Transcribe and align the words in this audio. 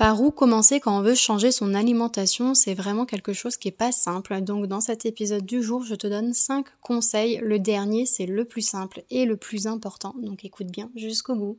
Par 0.00 0.22
où 0.22 0.30
commencer 0.30 0.80
quand 0.80 0.96
on 0.96 1.02
veut 1.02 1.14
changer 1.14 1.52
son 1.52 1.74
alimentation 1.74 2.54
C'est 2.54 2.72
vraiment 2.72 3.04
quelque 3.04 3.34
chose 3.34 3.58
qui 3.58 3.68
est 3.68 3.70
pas 3.70 3.92
simple. 3.92 4.40
Donc 4.40 4.66
dans 4.66 4.80
cet 4.80 5.04
épisode 5.04 5.44
du 5.44 5.62
jour, 5.62 5.84
je 5.84 5.94
te 5.94 6.06
donne 6.06 6.32
5 6.32 6.64
conseils. 6.80 7.38
Le 7.42 7.58
dernier, 7.58 8.06
c'est 8.06 8.24
le 8.24 8.46
plus 8.46 8.62
simple 8.62 9.02
et 9.10 9.26
le 9.26 9.36
plus 9.36 9.66
important. 9.66 10.14
Donc 10.16 10.42
écoute 10.42 10.68
bien 10.68 10.90
jusqu'au 10.96 11.34
bout. 11.34 11.58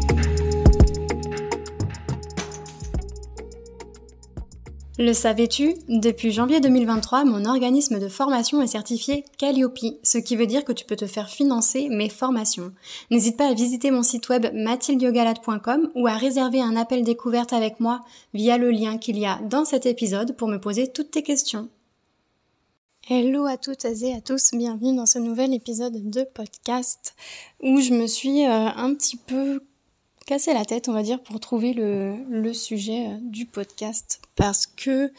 Le 5.01 5.13
savais-tu? 5.13 5.73
Depuis 5.89 6.31
janvier 6.31 6.59
2023, 6.59 7.25
mon 7.25 7.45
organisme 7.45 7.97
de 7.97 8.07
formation 8.07 8.61
est 8.61 8.67
certifié 8.67 9.25
Calliope, 9.39 9.79
ce 10.03 10.19
qui 10.19 10.35
veut 10.35 10.45
dire 10.45 10.63
que 10.63 10.73
tu 10.73 10.85
peux 10.85 10.95
te 10.95 11.07
faire 11.07 11.27
financer 11.27 11.89
mes 11.89 12.07
formations. 12.07 12.71
N'hésite 13.09 13.35
pas 13.35 13.49
à 13.49 13.55
visiter 13.55 13.89
mon 13.89 14.03
site 14.03 14.29
web 14.29 14.45
mathildiogalade.com 14.53 15.89
ou 15.95 16.05
à 16.05 16.13
réserver 16.13 16.61
un 16.61 16.75
appel 16.75 17.03
découverte 17.03 17.51
avec 17.51 17.79
moi 17.79 18.01
via 18.35 18.59
le 18.59 18.69
lien 18.69 18.99
qu'il 18.99 19.17
y 19.17 19.25
a 19.25 19.39
dans 19.49 19.65
cet 19.65 19.87
épisode 19.87 20.35
pour 20.37 20.47
me 20.47 20.59
poser 20.59 20.87
toutes 20.87 21.09
tes 21.09 21.23
questions. 21.23 21.67
Hello 23.09 23.47
à 23.47 23.57
toutes 23.57 23.85
et 23.85 24.13
à 24.13 24.21
tous, 24.21 24.51
bienvenue 24.53 24.95
dans 24.95 25.07
ce 25.07 25.17
nouvel 25.17 25.55
épisode 25.55 26.11
de 26.11 26.23
podcast 26.31 27.15
où 27.59 27.81
je 27.81 27.93
me 27.93 28.05
suis 28.05 28.45
euh, 28.45 28.67
un 28.75 28.93
petit 28.93 29.17
peu 29.17 29.61
casser 30.31 30.53
la 30.53 30.63
tête, 30.63 30.87
on 30.87 30.93
va 30.93 31.03
dire, 31.03 31.21
pour 31.21 31.41
trouver 31.41 31.73
le, 31.73 32.53
sujet 32.53 33.07
euh, 33.07 33.17
du 33.19 33.45
podcast. 33.45 34.21
Parce 34.37 34.65
que 34.65 35.11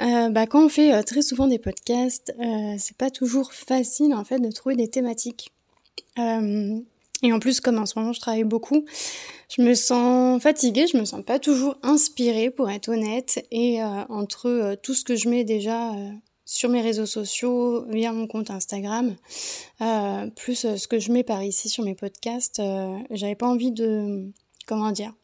euh, 0.00 0.30
bah, 0.30 0.46
quand 0.46 0.64
on 0.64 0.70
fait 0.70 0.94
euh, 0.94 1.02
très 1.02 1.20
souvent 1.20 1.46
des 1.46 1.58
podcasts, 1.58 2.34
c'est 2.78 2.96
pas 2.96 3.10
toujours 3.10 3.52
facile 3.52 4.14
en 4.14 4.24
fait 4.24 4.38
de 4.38 4.50
trouver 4.50 4.76
des 4.76 4.88
thématiques. 4.88 5.52
et 6.16 7.32
en 7.34 7.38
plus, 7.38 7.60
comme 7.60 7.78
en 7.78 7.84
ce 7.84 7.98
moment 7.98 8.14
je 8.14 8.20
travaille 8.20 8.44
beaucoup, 8.44 8.86
je 9.54 9.60
me 9.60 9.74
sens 9.74 10.42
fatiguée, 10.42 10.86
je 10.86 10.96
me 10.96 11.04
sens 11.04 11.22
pas 11.22 11.38
toujours 11.38 11.76
inspirée 11.82 12.50
pour 12.50 12.70
être 12.70 12.88
honnête. 12.88 13.44
Et 13.50 13.82
entre 14.08 14.74
tout 14.82 14.94
ce 14.94 15.04
que 15.04 15.16
je 15.16 15.28
mets 15.28 15.44
déjà 15.44 15.92
sur 16.50 16.68
mes 16.68 16.80
réseaux 16.80 17.06
sociaux, 17.06 17.84
via 17.88 18.12
mon 18.12 18.26
compte 18.26 18.50
Instagram, 18.50 19.14
euh, 19.82 20.26
plus 20.34 20.64
euh, 20.64 20.76
ce 20.76 20.88
que 20.88 20.98
je 20.98 21.12
mets 21.12 21.22
par 21.22 21.44
ici 21.44 21.68
sur 21.68 21.84
mes 21.84 21.94
podcasts, 21.94 22.58
euh, 22.58 22.98
j'avais 23.12 23.36
pas 23.36 23.46
envie 23.46 23.70
de, 23.70 24.24
comment 24.66 24.90
dire, 24.90 25.14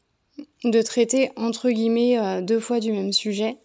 de 0.62 0.80
traiter 0.82 1.32
entre 1.34 1.70
guillemets 1.70 2.42
deux 2.42 2.60
fois 2.60 2.78
du 2.78 2.92
même 2.92 3.12
sujet. 3.12 3.56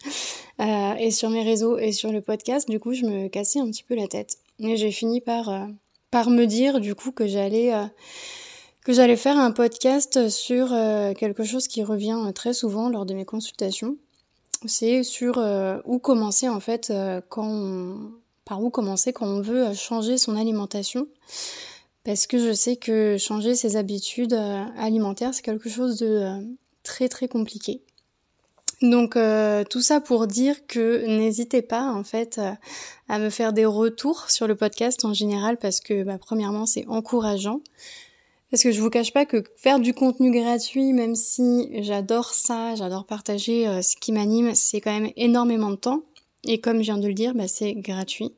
et 0.59 1.11
sur 1.11 1.29
mes 1.29 1.43
réseaux 1.43 1.77
et 1.77 1.91
sur 1.91 2.11
le 2.11 2.21
podcast, 2.21 2.67
du 2.67 2.79
coup, 2.79 2.93
je 2.93 3.05
me 3.05 3.27
cassais 3.27 3.59
un 3.59 3.69
petit 3.69 3.83
peu 3.83 3.93
la 3.93 4.07
tête. 4.07 4.37
Et 4.59 4.75
j'ai 4.75 4.91
fini 4.91 5.21
par, 5.21 5.67
par 6.09 6.31
me 6.31 6.45
dire, 6.45 6.79
du 6.79 6.95
coup, 6.95 7.11
que 7.11 7.27
j'allais 7.27 7.73
que 8.83 8.93
j'allais 8.93 9.17
faire 9.17 9.37
un 9.37 9.51
podcast 9.51 10.29
sur 10.29 10.69
quelque 11.15 11.43
chose 11.43 11.67
qui 11.67 11.83
revient 11.83 12.31
très 12.33 12.53
souvent 12.53 12.89
lors 12.89 13.05
de 13.05 13.13
mes 13.13 13.25
consultations, 13.25 13.97
c'est 14.65 15.03
sur 15.03 15.37
euh, 15.37 15.79
où 15.85 15.99
commencer 15.99 16.47
en 16.47 16.59
fait 16.59 16.89
euh, 16.89 17.21
quand 17.29 17.97
par 18.45 18.61
où 18.63 18.69
commencer 18.69 19.13
quand 19.13 19.27
on 19.27 19.41
veut 19.41 19.67
euh, 19.67 19.73
changer 19.73 20.17
son 20.17 20.35
alimentation 20.35 21.07
parce 22.03 22.27
que 22.27 22.37
je 22.37 22.53
sais 22.53 22.75
que 22.75 23.17
changer 23.17 23.55
ses 23.55 23.75
habitudes 23.75 24.33
alimentaires 24.33 25.33
c'est 25.33 25.43
quelque 25.43 25.69
chose 25.69 25.97
de 25.97 26.27
très 26.83 27.09
très 27.09 27.27
compliqué. 27.27 27.81
Donc 28.81 29.15
tout 29.69 29.81
ça 29.81 30.01
pour 30.01 30.25
dire 30.25 30.65
que 30.65 31.05
n'hésitez 31.05 31.61
pas 31.61 31.83
en 31.91 32.03
fait 32.03 32.41
à 33.07 33.19
me 33.19 33.29
faire 33.29 33.53
des 33.53 33.65
retours 33.65 34.31
sur 34.31 34.47
le 34.47 34.55
podcast 34.55 35.05
en 35.05 35.13
général 35.13 35.57
parce 35.57 35.79
que 35.79 36.01
bah, 36.01 36.17
premièrement 36.17 36.65
c'est 36.65 36.87
encourageant. 36.87 37.61
Parce 38.51 38.63
que 38.63 38.71
je 38.71 38.81
vous 38.81 38.89
cache 38.89 39.13
pas 39.13 39.25
que 39.25 39.43
faire 39.55 39.79
du 39.79 39.93
contenu 39.93 40.29
gratuit, 40.29 40.91
même 40.91 41.15
si 41.15 41.69
j'adore 41.83 42.33
ça, 42.33 42.75
j'adore 42.75 43.05
partager 43.05 43.65
euh, 43.65 43.81
ce 43.81 43.95
qui 43.95 44.11
m'anime, 44.11 44.53
c'est 44.55 44.81
quand 44.81 44.91
même 44.91 45.11
énormément 45.15 45.71
de 45.71 45.77
temps. 45.77 46.03
Et 46.43 46.59
comme 46.59 46.79
je 46.79 46.83
viens 46.83 46.97
de 46.97 47.07
le 47.07 47.13
dire, 47.13 47.33
bah, 47.33 47.47
c'est 47.47 47.73
gratuit. 47.73 48.33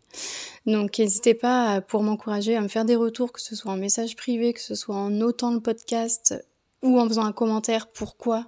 Donc 0.68 1.00
n'hésitez 1.00 1.34
pas 1.34 1.81
pour 1.81 2.03
m'encourager 2.03 2.56
à 2.56 2.62
me 2.62 2.68
faire 2.68 2.85
des 2.85 2.96
retours, 2.96 3.31
que 3.31 3.41
ce 3.41 3.56
soit 3.56 3.72
en 3.72 3.78
message 3.78 4.16
privé, 4.16 4.53
que 4.53 4.62
ce 4.62 4.75
soit 4.75 4.96
en 4.96 5.09
notant 5.09 5.51
le 5.51 5.62
podcast 5.62 6.35
ou 6.84 7.00
en 7.00 7.08
faisant 7.08 7.24
un 7.24 7.32
commentaire. 7.32 7.88
Pourquoi 7.88 8.46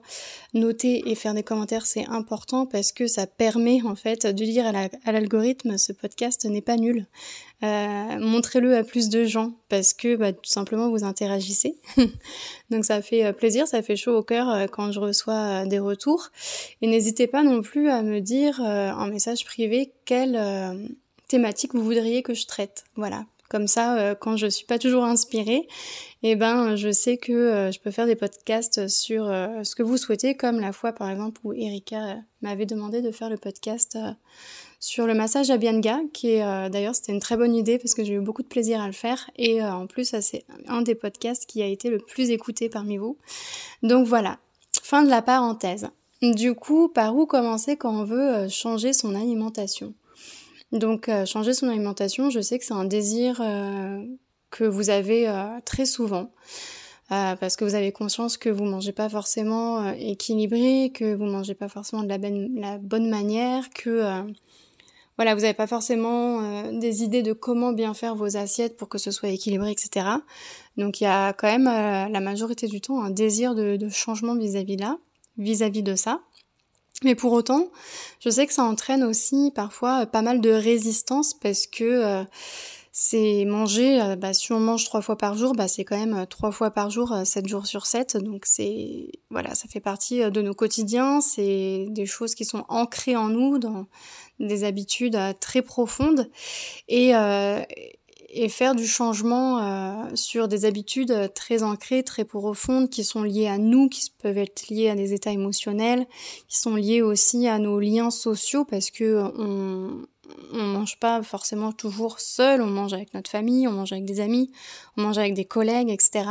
noter 0.53 1.09
et 1.09 1.15
faire 1.15 1.33
des 1.33 1.43
commentaires, 1.43 1.85
c'est 1.85 2.05
important 2.05 2.65
parce 2.65 2.91
que 2.91 3.07
ça 3.07 3.25
permet 3.25 3.81
en 3.83 3.95
fait 3.95 4.27
de 4.27 4.45
dire 4.45 4.65
à 4.67 5.11
l'algorithme 5.11 5.77
ce 5.77 5.93
podcast 5.93 6.45
n'est 6.45 6.61
pas 6.61 6.77
nul. 6.77 7.07
Euh, 7.63 8.19
montrez-le 8.19 8.75
à 8.75 8.83
plus 8.83 9.09
de 9.09 9.23
gens 9.23 9.53
parce 9.69 9.93
que 9.93 10.15
bah, 10.15 10.33
tout 10.33 10.49
simplement 10.49 10.89
vous 10.89 11.03
interagissez. 11.03 11.77
Donc 12.69 12.85
ça 12.85 13.01
fait 13.01 13.25
euh, 13.25 13.31
plaisir, 13.31 13.67
ça 13.67 13.81
fait 13.81 13.95
chaud 13.95 14.17
au 14.17 14.23
cœur 14.23 14.49
euh, 14.49 14.67
quand 14.67 14.91
je 14.91 14.99
reçois 14.99 15.65
des 15.65 15.79
retours. 15.79 16.29
Et 16.81 16.87
n'hésitez 16.87 17.27
pas 17.27 17.43
non 17.43 17.61
plus 17.61 17.89
à 17.89 18.03
me 18.03 18.19
dire 18.19 18.59
en 18.59 19.07
message 19.07 19.45
privé 19.45 19.93
quelle 20.05 20.39
thématique 21.27 21.73
vous 21.73 21.83
voudriez 21.83 22.23
que 22.23 22.33
je 22.33 22.45
traite. 22.45 22.83
Voilà, 22.95 23.25
comme 23.49 23.67
ça, 23.67 23.97
euh, 23.97 24.15
quand 24.15 24.37
je 24.37 24.47
suis 24.47 24.65
pas 24.65 24.79
toujours 24.79 25.03
inspirée, 25.03 25.67
eh 26.23 26.35
ben, 26.35 26.75
je 26.75 26.91
sais 26.91 27.17
que 27.17 27.31
euh, 27.31 27.71
je 27.71 27.79
peux 27.79 27.91
faire 27.91 28.07
des 28.07 28.15
podcasts 28.15 28.87
sur 28.87 29.29
euh, 29.29 29.63
ce 29.63 29.75
que 29.75 29.83
vous 29.83 29.97
souhaitez, 29.97 30.35
comme 30.35 30.59
la 30.59 30.71
fois 30.71 30.93
par 30.93 31.09
exemple 31.09 31.39
où 31.43 31.53
Erika 31.53 32.17
m'avait 32.41 32.65
demandé 32.65 33.01
de 33.01 33.11
faire 33.11 33.29
le 33.29 33.37
podcast 33.37 33.97
sur 34.79 35.07
le 35.07 35.13
massage 35.13 35.49
à 35.51 35.57
Bianga, 35.57 35.99
qui 36.13 36.31
est 36.31 36.69
d'ailleurs 36.69 36.93
c'était 36.93 37.11
une 37.11 37.19
très 37.19 37.37
bonne 37.37 37.55
idée 37.55 37.79
parce 37.79 37.95
que 37.95 38.03
j'ai 38.03 38.13
eu 38.13 38.19
beaucoup 38.19 38.43
de 38.43 38.47
plaisir 38.47 38.81
à 38.81 38.85
le 38.85 38.93
faire 38.93 39.31
et 39.35 39.63
en 39.63 39.87
plus 39.87 40.15
c'est 40.21 40.45
un 40.67 40.83
des 40.83 40.93
podcasts 40.93 41.47
qui 41.47 41.63
a 41.63 41.65
été 41.65 41.89
le 41.89 41.97
plus 41.97 42.29
écouté 42.29 42.69
parmi 42.69 42.97
vous. 42.97 43.17
Donc 43.81 44.05
voilà, 44.05 44.37
fin 44.83 45.01
de 45.01 45.09
la 45.09 45.23
parenthèse. 45.23 45.87
Du 46.21 46.53
coup, 46.53 46.87
par 46.87 47.15
où 47.15 47.25
commencer 47.25 47.77
quand 47.77 47.95
on 47.95 48.03
veut 48.03 48.47
changer 48.47 48.93
son 48.93 49.15
alimentation? 49.15 49.93
Donc 50.71 51.09
euh, 51.09 51.25
changer 51.25 51.53
son 51.53 51.69
alimentation, 51.69 52.29
je 52.29 52.41
sais 52.41 52.59
que 52.59 52.65
c'est 52.65 52.73
un 52.73 52.85
désir 52.85 53.39
euh, 53.41 54.03
que 54.49 54.63
vous 54.63 54.89
avez 54.89 55.27
euh, 55.27 55.45
très 55.63 55.85
souvent. 55.85 56.31
parce 57.09 57.55
que 57.55 57.63
vous 57.63 57.75
avez 57.75 57.91
conscience 57.91 58.37
que 58.37 58.49
vous 58.49 58.65
mangez 58.65 58.91
pas 58.91 59.09
forcément 59.09 59.91
équilibré, 59.91 60.91
que 60.93 61.13
vous 61.13 61.25
mangez 61.25 61.53
pas 61.53 61.69
forcément 61.69 62.03
de 62.03 62.09
la, 62.09 62.17
la 62.17 62.77
bonne 62.79 63.09
manière, 63.09 63.69
que 63.69 64.23
voilà, 65.17 65.35
vous 65.35 65.41
n'avez 65.41 65.53
pas 65.53 65.67
forcément 65.67 66.71
des 66.71 67.03
idées 67.03 67.21
de 67.21 67.31
comment 67.31 67.73
bien 67.73 67.93
faire 67.93 68.15
vos 68.15 68.37
assiettes 68.37 68.75
pour 68.75 68.89
que 68.89 68.97
ce 68.97 69.11
soit 69.11 69.29
équilibré, 69.29 69.71
etc. 69.71 70.07
Donc 70.77 70.99
il 70.99 71.03
y 71.03 71.07
a 71.07 71.31
quand 71.33 71.47
même 71.47 71.65
la 72.11 72.19
majorité 72.21 72.67
du 72.67 72.81
temps 72.81 73.03
un 73.03 73.11
désir 73.11 73.53
de, 73.53 73.77
de 73.77 73.89
changement 73.89 74.35
vis-à-vis 74.35 74.77
là, 74.77 74.97
vis-à-vis 75.37 75.83
de 75.83 75.93
ça. 75.95 76.21
Mais 77.03 77.15
pour 77.15 77.33
autant, 77.33 77.69
je 78.19 78.29
sais 78.29 78.47
que 78.47 78.53
ça 78.53 78.63
entraîne 78.63 79.03
aussi 79.03 79.51
parfois 79.53 80.03
euh, 80.03 80.05
pas 80.05 80.21
mal 80.21 80.39
de 80.39 80.49
résistance 80.49 81.33
parce 81.33 81.67
que 81.67 81.83
euh, 81.83 82.23
c'est 82.93 83.43
manger, 83.43 84.01
euh, 84.01 84.15
bah, 84.15 84.33
si 84.33 84.53
on 84.53 84.61
mange 84.61 84.85
trois 84.85 85.01
fois 85.01 85.17
par 85.17 85.35
jour, 85.35 85.53
bah, 85.53 85.67
c'est 85.67 85.83
quand 85.83 85.97
même 85.97 86.25
trois 86.27 86.51
fois 86.51 86.71
par 86.71 86.89
jour, 86.89 87.13
sept 87.25 87.47
jours 87.47 87.65
sur 87.67 87.85
sept. 87.85 88.15
Donc 88.15 88.45
c'est 88.45 89.11
voilà, 89.29 89.55
ça 89.55 89.67
fait 89.67 89.81
partie 89.81 90.19
de 90.31 90.41
nos 90.41 90.53
quotidiens, 90.53 91.19
c'est 91.19 91.87
des 91.89 92.05
choses 92.05 92.33
qui 92.33 92.45
sont 92.45 92.63
ancrées 92.69 93.17
en 93.17 93.27
nous, 93.27 93.59
dans 93.59 93.87
des 94.39 94.63
habitudes 94.63 95.17
très 95.41 95.61
profondes. 95.61 96.29
Et, 96.87 97.13
et 98.35 98.49
faire 98.49 98.75
du 98.75 98.85
changement 98.85 99.59
euh, 99.59 100.15
sur 100.15 100.47
des 100.47 100.65
habitudes 100.65 101.11
euh, 101.11 101.27
très 101.27 101.63
ancrées, 101.63 102.03
très 102.03 102.25
profondes, 102.25 102.89
qui 102.89 103.03
sont 103.03 103.23
liées 103.23 103.47
à 103.47 103.57
nous, 103.57 103.89
qui 103.89 104.11
peuvent 104.21 104.37
être 104.37 104.67
liées 104.69 104.89
à 104.89 104.95
des 104.95 105.13
états 105.13 105.31
émotionnels, 105.31 106.05
qui 106.47 106.59
sont 106.59 106.75
liées 106.75 107.01
aussi 107.01 107.47
à 107.47 107.57
nos 107.59 107.79
liens 107.79 108.11
sociaux, 108.11 108.65
parce 108.65 108.91
que 108.91 109.23
on, 109.37 110.05
on 110.53 110.63
mange 110.63 110.99
pas 110.99 111.21
forcément 111.23 111.71
toujours 111.71 112.19
seul, 112.19 112.61
on 112.61 112.67
mange 112.67 112.93
avec 112.93 113.13
notre 113.13 113.29
famille, 113.29 113.67
on 113.67 113.71
mange 113.71 113.91
avec 113.91 114.05
des 114.05 114.19
amis, 114.19 114.51
on 114.97 115.03
mange 115.03 115.17
avec 115.17 115.33
des 115.33 115.45
collègues, 115.45 115.89
etc. 115.89 116.25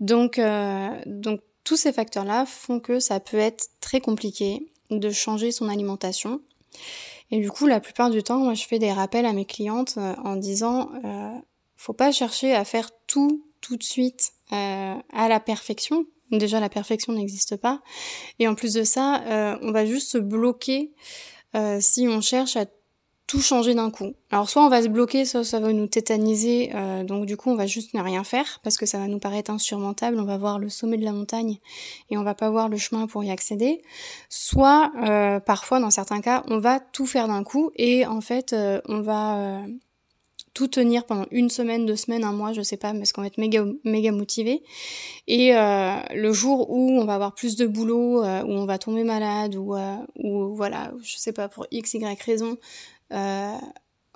Donc, 0.00 0.38
euh, 0.38 0.88
donc 1.06 1.40
tous 1.64 1.76
ces 1.76 1.92
facteurs-là 1.92 2.46
font 2.46 2.80
que 2.80 3.00
ça 3.00 3.20
peut 3.20 3.38
être 3.38 3.66
très 3.80 4.00
compliqué 4.00 4.70
de 4.90 5.10
changer 5.10 5.50
son 5.50 5.68
alimentation. 5.68 6.40
Et 7.30 7.40
du 7.40 7.50
coup, 7.50 7.66
la 7.66 7.80
plupart 7.80 8.10
du 8.10 8.22
temps, 8.22 8.38
moi, 8.38 8.54
je 8.54 8.64
fais 8.64 8.78
des 8.78 8.92
rappels 8.92 9.26
à 9.26 9.32
mes 9.32 9.44
clientes 9.44 9.94
euh, 9.96 10.14
en 10.24 10.36
disant, 10.36 10.90
euh, 11.04 11.30
faut 11.76 11.92
pas 11.92 12.12
chercher 12.12 12.54
à 12.54 12.64
faire 12.64 12.90
tout 13.06 13.42
tout 13.60 13.76
de 13.76 13.82
suite 13.82 14.32
euh, 14.52 14.94
à 15.12 15.28
la 15.28 15.40
perfection. 15.40 16.06
Déjà, 16.30 16.60
la 16.60 16.68
perfection 16.68 17.12
n'existe 17.12 17.56
pas. 17.56 17.82
Et 18.38 18.48
en 18.48 18.54
plus 18.54 18.74
de 18.74 18.84
ça, 18.84 19.22
euh, 19.26 19.58
on 19.62 19.72
va 19.72 19.86
juste 19.86 20.10
se 20.10 20.18
bloquer 20.18 20.92
euh, 21.54 21.78
si 21.80 22.06
on 22.08 22.20
cherche 22.20 22.56
à 22.56 22.66
tout 23.26 23.40
changer 23.40 23.74
d'un 23.74 23.90
coup. 23.90 24.14
Alors 24.30 24.48
soit 24.48 24.64
on 24.64 24.68
va 24.68 24.82
se 24.82 24.88
bloquer, 24.88 25.24
soit 25.24 25.42
ça 25.42 25.58
va 25.58 25.72
nous 25.72 25.88
tétaniser, 25.88 26.70
euh, 26.74 27.02
donc 27.02 27.26
du 27.26 27.36
coup 27.36 27.50
on 27.50 27.56
va 27.56 27.66
juste 27.66 27.92
ne 27.94 28.00
rien 28.00 28.22
faire 28.22 28.60
parce 28.62 28.76
que 28.76 28.86
ça 28.86 28.98
va 28.98 29.08
nous 29.08 29.18
paraître 29.18 29.50
insurmontable, 29.50 30.18
on 30.20 30.24
va 30.24 30.36
voir 30.36 30.58
le 30.58 30.68
sommet 30.68 30.96
de 30.96 31.04
la 31.04 31.12
montagne 31.12 31.58
et 32.10 32.18
on 32.18 32.22
va 32.22 32.34
pas 32.34 32.50
voir 32.50 32.68
le 32.68 32.76
chemin 32.76 33.06
pour 33.08 33.24
y 33.24 33.30
accéder. 33.30 33.82
Soit 34.28 34.92
euh, 35.02 35.40
parfois 35.40 35.80
dans 35.80 35.90
certains 35.90 36.20
cas 36.20 36.44
on 36.48 36.58
va 36.58 36.78
tout 36.78 37.06
faire 37.06 37.26
d'un 37.26 37.42
coup 37.42 37.70
et 37.74 38.06
en 38.06 38.20
fait 38.20 38.52
euh, 38.52 38.80
on 38.86 39.00
va 39.00 39.62
tout 40.54 40.68
tenir 40.68 41.04
pendant 41.04 41.26
une 41.32 41.50
semaine, 41.50 41.84
deux 41.84 41.96
semaines, 41.96 42.24
un 42.24 42.32
mois, 42.32 42.54
je 42.54 42.62
sais 42.62 42.78
pas, 42.78 42.94
parce 42.94 43.12
qu'on 43.12 43.20
va 43.20 43.26
être 43.26 43.36
méga 43.36 43.62
méga 43.84 44.10
motivé. 44.10 44.62
Et 45.26 45.52
le 45.52 46.32
jour 46.32 46.70
où 46.70 46.98
on 46.98 47.04
va 47.04 47.12
avoir 47.12 47.34
plus 47.34 47.56
de 47.56 47.66
boulot, 47.66 48.22
où 48.22 48.24
on 48.24 48.64
va 48.64 48.78
tomber 48.78 49.04
malade, 49.04 49.54
ou, 49.54 49.76
ou 50.14 50.54
voilà, 50.54 50.94
je 51.02 51.18
sais 51.18 51.34
pas 51.34 51.50
pour 51.50 51.66
x 51.70 51.92
y 51.92 52.22
raison, 52.24 52.56
euh, 53.12 53.56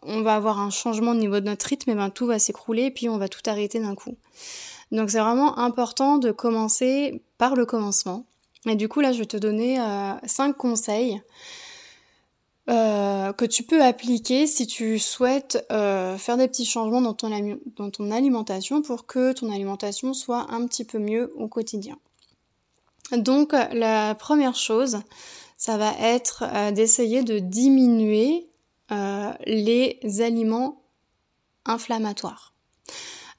on 0.03 0.23
va 0.23 0.35
avoir 0.35 0.61
un 0.61 0.71
changement 0.71 1.13
au 1.13 1.15
niveau 1.15 1.41
de 1.41 1.47
notre 1.47 1.67
rythme, 1.67 1.91
et 1.91 1.95
ben 1.95 2.11
tout 2.11 2.27
va 2.27 2.39
s'écrouler 2.39 2.85
et 2.85 2.91
puis 2.91 3.09
on 3.09 3.19
va 3.19 3.29
tout 3.29 3.43
arrêter 3.47 3.81
d'un 3.81 3.95
coup. 3.95 4.17
Donc 4.93 5.11
c'est 5.11 5.21
vraiment 5.21 5.59
important 5.59 6.19
de 6.19 6.33
commencer 6.33 7.23
par 7.39 7.55
le 7.55 7.67
commencement. 7.67 8.25
Et 8.67 8.75
du 8.75 8.89
coup 8.89 9.01
là, 9.01 9.13
je 9.13 9.19
vais 9.21 9.27
te 9.27 9.37
donner 9.37 9.81
euh, 9.81 10.13
cinq 10.27 10.57
conseils 10.57 11.23
euh, 12.69 13.33
que 13.33 13.45
tu 13.45 13.63
peux 13.63 13.83
appliquer 13.83 14.47
si 14.47 14.67
tu 14.67 14.99
souhaites 14.99 15.65
faire 15.69 16.37
des 16.37 16.49
petits 16.49 16.67
changements 16.67 17.01
dans 17.01 17.15
ton, 17.15 17.59
dans 17.77 17.91
ton 17.91 18.11
alimentation 18.11 18.83
pour 18.83 19.07
que 19.07 19.33
ton 19.33 19.51
alimentation 19.51 20.15
soit 20.15 20.47
un 20.51 20.67
petit 20.67 20.85
peu 20.85 20.99
mieux 20.99 21.33
au 21.37 21.49
quotidien. 21.49 21.97
Donc 23.13 23.53
la 23.73 24.15
première 24.15 24.55
chose, 24.55 25.01
ça 25.57 25.77
va 25.77 25.93
être 26.01 26.73
d'essayer 26.73 27.23
de 27.23 27.39
diminuer 27.39 28.50
euh, 28.93 29.33
les 29.47 29.99
aliments 30.21 30.83
inflammatoires. 31.65 32.55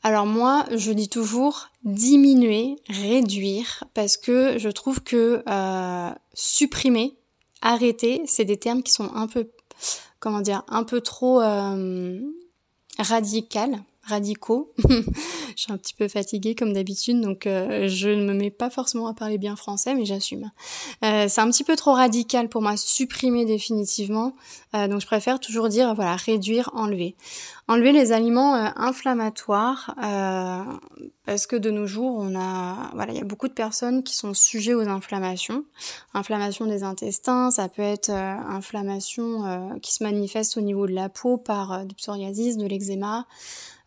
Alors 0.04 0.26
moi, 0.26 0.66
je 0.76 0.92
dis 0.92 1.10
toujours 1.10 1.70
diminuer, 1.84 2.76
réduire, 2.90 3.84
parce 3.94 4.18
que 4.18 4.58
je 4.58 4.70
trouve 4.70 5.02
que 5.02 5.44
euh, 5.48 6.10
supprimer, 6.34 7.16
arrêter, 7.62 8.24
c'est 8.26 8.46
des 8.46 8.58
termes 8.58 8.82
qui 8.82 8.92
sont 8.92 9.14
un 9.14 9.28
peu, 9.28 9.52
comment 10.20 10.42
dire, 10.42 10.64
un 10.70 10.84
peu 10.84 11.02
trop 11.02 11.42
euh, 11.42 12.20
radicales 12.98 13.84
radicaux. 14.04 14.74
je 14.88 14.94
suis 15.56 15.72
un 15.72 15.78
petit 15.78 15.94
peu 15.94 16.08
fatiguée 16.08 16.56
comme 16.56 16.74
d'habitude, 16.74 17.22
donc 17.22 17.46
euh, 17.46 17.88
je 17.88 18.10
ne 18.10 18.26
me 18.26 18.34
mets 18.34 18.50
pas 18.50 18.70
forcément 18.70 19.08
à 19.08 19.14
parler 19.14 19.38
bien 19.38 19.56
français, 19.56 19.94
mais 19.94 20.06
j'assume. 20.06 20.52
Euh, 21.04 21.28
c'est 21.28 21.42
un 21.42 21.50
petit 21.50 21.64
peu 21.64 21.76
trop 21.76 21.94
radical 21.94 22.50
pour 22.50 22.62
moi, 22.62 22.78
supprimer 22.78 23.46
définitivement. 23.46 24.36
Euh, 24.76 24.88
donc 24.88 25.02
je 25.02 25.06
préfère 25.06 25.40
toujours 25.40 25.70
dire, 25.70 25.94
voilà, 25.94 26.16
réduire, 26.16 26.72
enlever. 26.74 27.16
Enlever 27.72 27.94
les 27.94 28.12
aliments 28.12 28.56
inflammatoires, 28.76 29.96
parce 31.26 31.48
que 31.48 31.56
de 31.56 31.72
nos 31.72 31.88
jours, 31.88 32.18
on 32.20 32.36
a, 32.36 32.92
voilà, 32.96 33.14
il 33.14 33.18
y 33.18 33.22
a 33.22 33.24
beaucoup 33.24 33.48
de 33.48 33.54
personnes 33.54 34.04
qui 34.04 34.14
sont 34.14 34.34
sujets 34.34 34.74
aux 34.74 34.90
inflammations. 34.90 35.64
Inflammation 36.14 36.66
des 36.66 36.84
intestins, 36.84 37.50
ça 37.50 37.70
peut 37.70 37.82
être 37.82 38.10
inflammation 38.10 39.80
qui 39.82 39.94
se 39.94 40.04
manifeste 40.04 40.58
au 40.58 40.62
niveau 40.62 40.86
de 40.86 40.92
la 40.92 41.08
peau 41.08 41.38
par 41.38 41.86
du 41.86 41.96
psoriasis, 41.96 42.58
de 42.58 42.66
l'eczéma. 42.68 43.26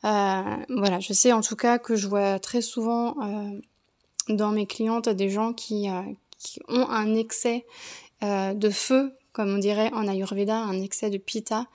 Euh, 0.05 0.43
voilà, 0.69 1.01
je 1.01 1.13
sais 1.15 1.33
en 1.33 1.41
tout 1.41 1.57
cas 1.57 1.79
que 1.79 1.97
je 1.97 2.09
vois 2.09 2.39
très 2.39 2.61
souvent 2.61 3.17
euh, 3.23 3.59
dans 4.29 4.51
mes 4.51 4.67
clientes 4.67 5.09
des 5.09 5.31
gens 5.31 5.55
qui, 5.55 5.89
euh, 5.89 6.03
qui 6.39 6.61
ont 6.69 6.89
un 6.89 7.15
excès 7.15 7.65
de 8.23 8.71
feu 8.71 9.13
comme 9.35 9.53
on 9.53 9.59
dirait 9.59 9.93
en 9.93 10.07
Ayurveda, 10.07 10.57
un 10.57 10.81
excès 10.81 11.11
de 11.11 11.19
pitta, 11.19 11.67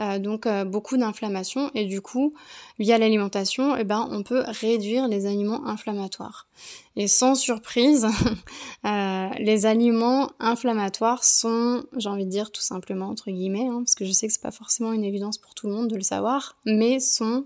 euh, 0.00 0.18
donc 0.18 0.46
euh, 0.46 0.64
beaucoup 0.64 0.96
d'inflammation 0.96 1.70
et 1.74 1.84
du 1.84 2.00
coup, 2.00 2.34
via 2.80 2.98
l'alimentation, 2.98 3.76
eh 3.76 3.84
ben, 3.84 4.08
on 4.10 4.24
peut 4.24 4.42
réduire 4.46 5.06
les 5.06 5.24
aliments 5.24 5.64
inflammatoires. 5.64 6.48
Et 6.96 7.06
sans 7.06 7.36
surprise, 7.36 8.06
euh, 8.84 9.28
les 9.38 9.64
aliments 9.64 10.32
inflammatoires 10.40 11.22
sont, 11.22 11.84
j'ai 11.96 12.08
envie 12.08 12.26
de 12.26 12.30
dire 12.30 12.50
tout 12.50 12.62
simplement 12.62 13.06
entre 13.06 13.30
guillemets, 13.30 13.68
hein, 13.68 13.78
parce 13.78 13.94
que 13.94 14.04
je 14.04 14.10
sais 14.10 14.26
que 14.26 14.32
c'est 14.32 14.42
pas 14.42 14.50
forcément 14.50 14.92
une 14.92 15.04
évidence 15.04 15.38
pour 15.38 15.54
tout 15.54 15.68
le 15.68 15.72
monde 15.72 15.88
de 15.88 15.96
le 15.96 16.02
savoir, 16.02 16.56
mais 16.66 16.98
sont 16.98 17.44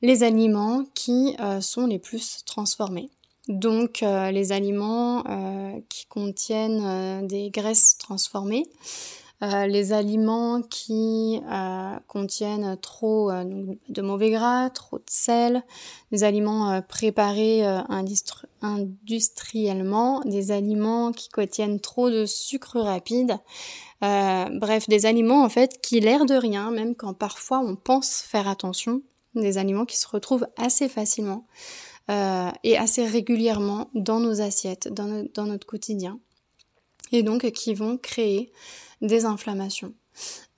les 0.00 0.22
aliments 0.22 0.84
qui 0.94 1.36
sont 1.60 1.86
les 1.86 1.98
plus 1.98 2.44
transformés. 2.44 3.10
Donc 3.48 4.02
euh, 4.02 4.30
les 4.32 4.52
aliments 4.52 5.22
euh, 5.28 5.78
qui 5.88 6.06
contiennent 6.06 6.82
euh, 6.84 7.22
des 7.22 7.50
graisses 7.50 7.96
transformées, 7.96 8.64
les 9.42 9.92
aliments 9.92 10.62
qui 10.62 11.42
contiennent 12.06 12.78
trop 12.80 13.30
de 13.30 14.00
mauvais 14.00 14.30
gras, 14.30 14.70
trop 14.70 14.96
de 14.96 15.04
sel, 15.08 15.62
des 16.10 16.24
aliments 16.24 16.80
préparés 16.80 17.62
industriellement, 18.62 20.20
des 20.24 20.52
aliments 20.52 21.12
qui 21.12 21.28
contiennent 21.28 21.80
trop 21.80 22.08
de 22.08 22.24
sucre 22.24 22.80
rapide, 22.80 23.36
bref, 24.00 24.88
des 24.88 25.04
aliments 25.04 25.44
en 25.44 25.50
fait 25.50 25.82
qui 25.82 26.00
l'air 26.00 26.24
de 26.24 26.34
rien, 26.34 26.70
même 26.70 26.94
quand 26.94 27.12
parfois 27.12 27.58
on 27.58 27.76
pense 27.76 28.22
faire 28.22 28.48
attention, 28.48 29.02
des 29.34 29.58
aliments 29.58 29.84
qui 29.84 29.98
se 29.98 30.08
retrouvent 30.08 30.46
assez 30.56 30.88
facilement 30.88 31.44
euh, 32.08 32.50
et 32.62 32.76
assez 32.76 33.04
régulièrement 33.04 33.90
dans 33.94 34.20
nos 34.20 34.40
assiettes, 34.40 34.88
dans, 34.92 35.46
notre 35.46 35.66
quotidien, 35.66 36.20
et 37.10 37.24
donc 37.24 37.50
qui 37.50 37.74
vont 37.74 37.98
créer 37.98 38.52
des 39.02 39.24
inflammations. 39.24 39.92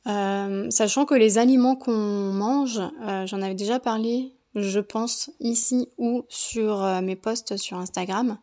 Euh, 0.06 0.70
sachant 0.70 1.06
que 1.06 1.14
les 1.14 1.38
aliments 1.38 1.74
qu'on 1.74 2.32
mange, 2.32 2.80
euh, 3.02 3.26
j'en 3.26 3.40
avais 3.40 3.54
déjà 3.54 3.80
parlé, 3.80 4.34
je 4.54 4.80
pense, 4.80 5.30
ici 5.40 5.88
ou 5.96 6.24
sur 6.28 6.84
mes 7.02 7.16
posts 7.16 7.56
sur 7.56 7.78
Instagram, 7.78 8.36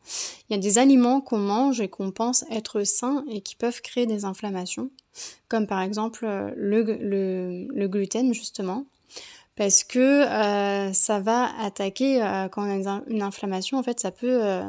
il 0.50 0.56
y 0.56 0.56
a 0.58 0.62
des 0.62 0.80
aliments 0.80 1.22
qu'on 1.22 1.38
mange 1.38 1.82
et 1.82 1.90
qu'on 1.90 2.12
pense 2.12 2.44
être 2.50 2.84
sains 2.84 3.24
et 3.30 3.42
qui 3.42 3.56
peuvent 3.56 3.82
créer 3.82 4.08
des 4.08 4.26
inflammations, 4.26 4.90
comme 5.48 5.68
par 5.68 5.82
exemple 5.82 6.26
le, 6.56 6.82
le, 6.84 7.68
le 7.68 7.88
gluten 7.88 8.34
justement 8.34 8.86
parce 9.56 9.84
que 9.84 10.00
euh, 10.00 10.94
ça 10.94 11.20
va 11.20 11.50
attaquer 11.60 12.22
euh, 12.22 12.48
quand 12.50 12.64
on 12.64 12.86
a 12.88 13.02
une 13.08 13.22
inflammation 13.22 13.78
en 13.78 13.84
fait 13.84 14.00
ça 14.00 14.12
peut 14.12 14.44
euh, 14.44 14.64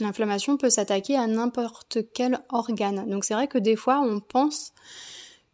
l'inflammation 0.00 0.56
peut 0.56 0.70
s'attaquer 0.70 1.16
à 1.16 1.26
n'importe 1.26 1.98
quel 2.14 2.40
organe. 2.50 3.08
Donc 3.08 3.24
c'est 3.24 3.34
vrai 3.34 3.48
que 3.48 3.58
des 3.58 3.76
fois 3.76 4.00
on 4.00 4.20
pense 4.20 4.72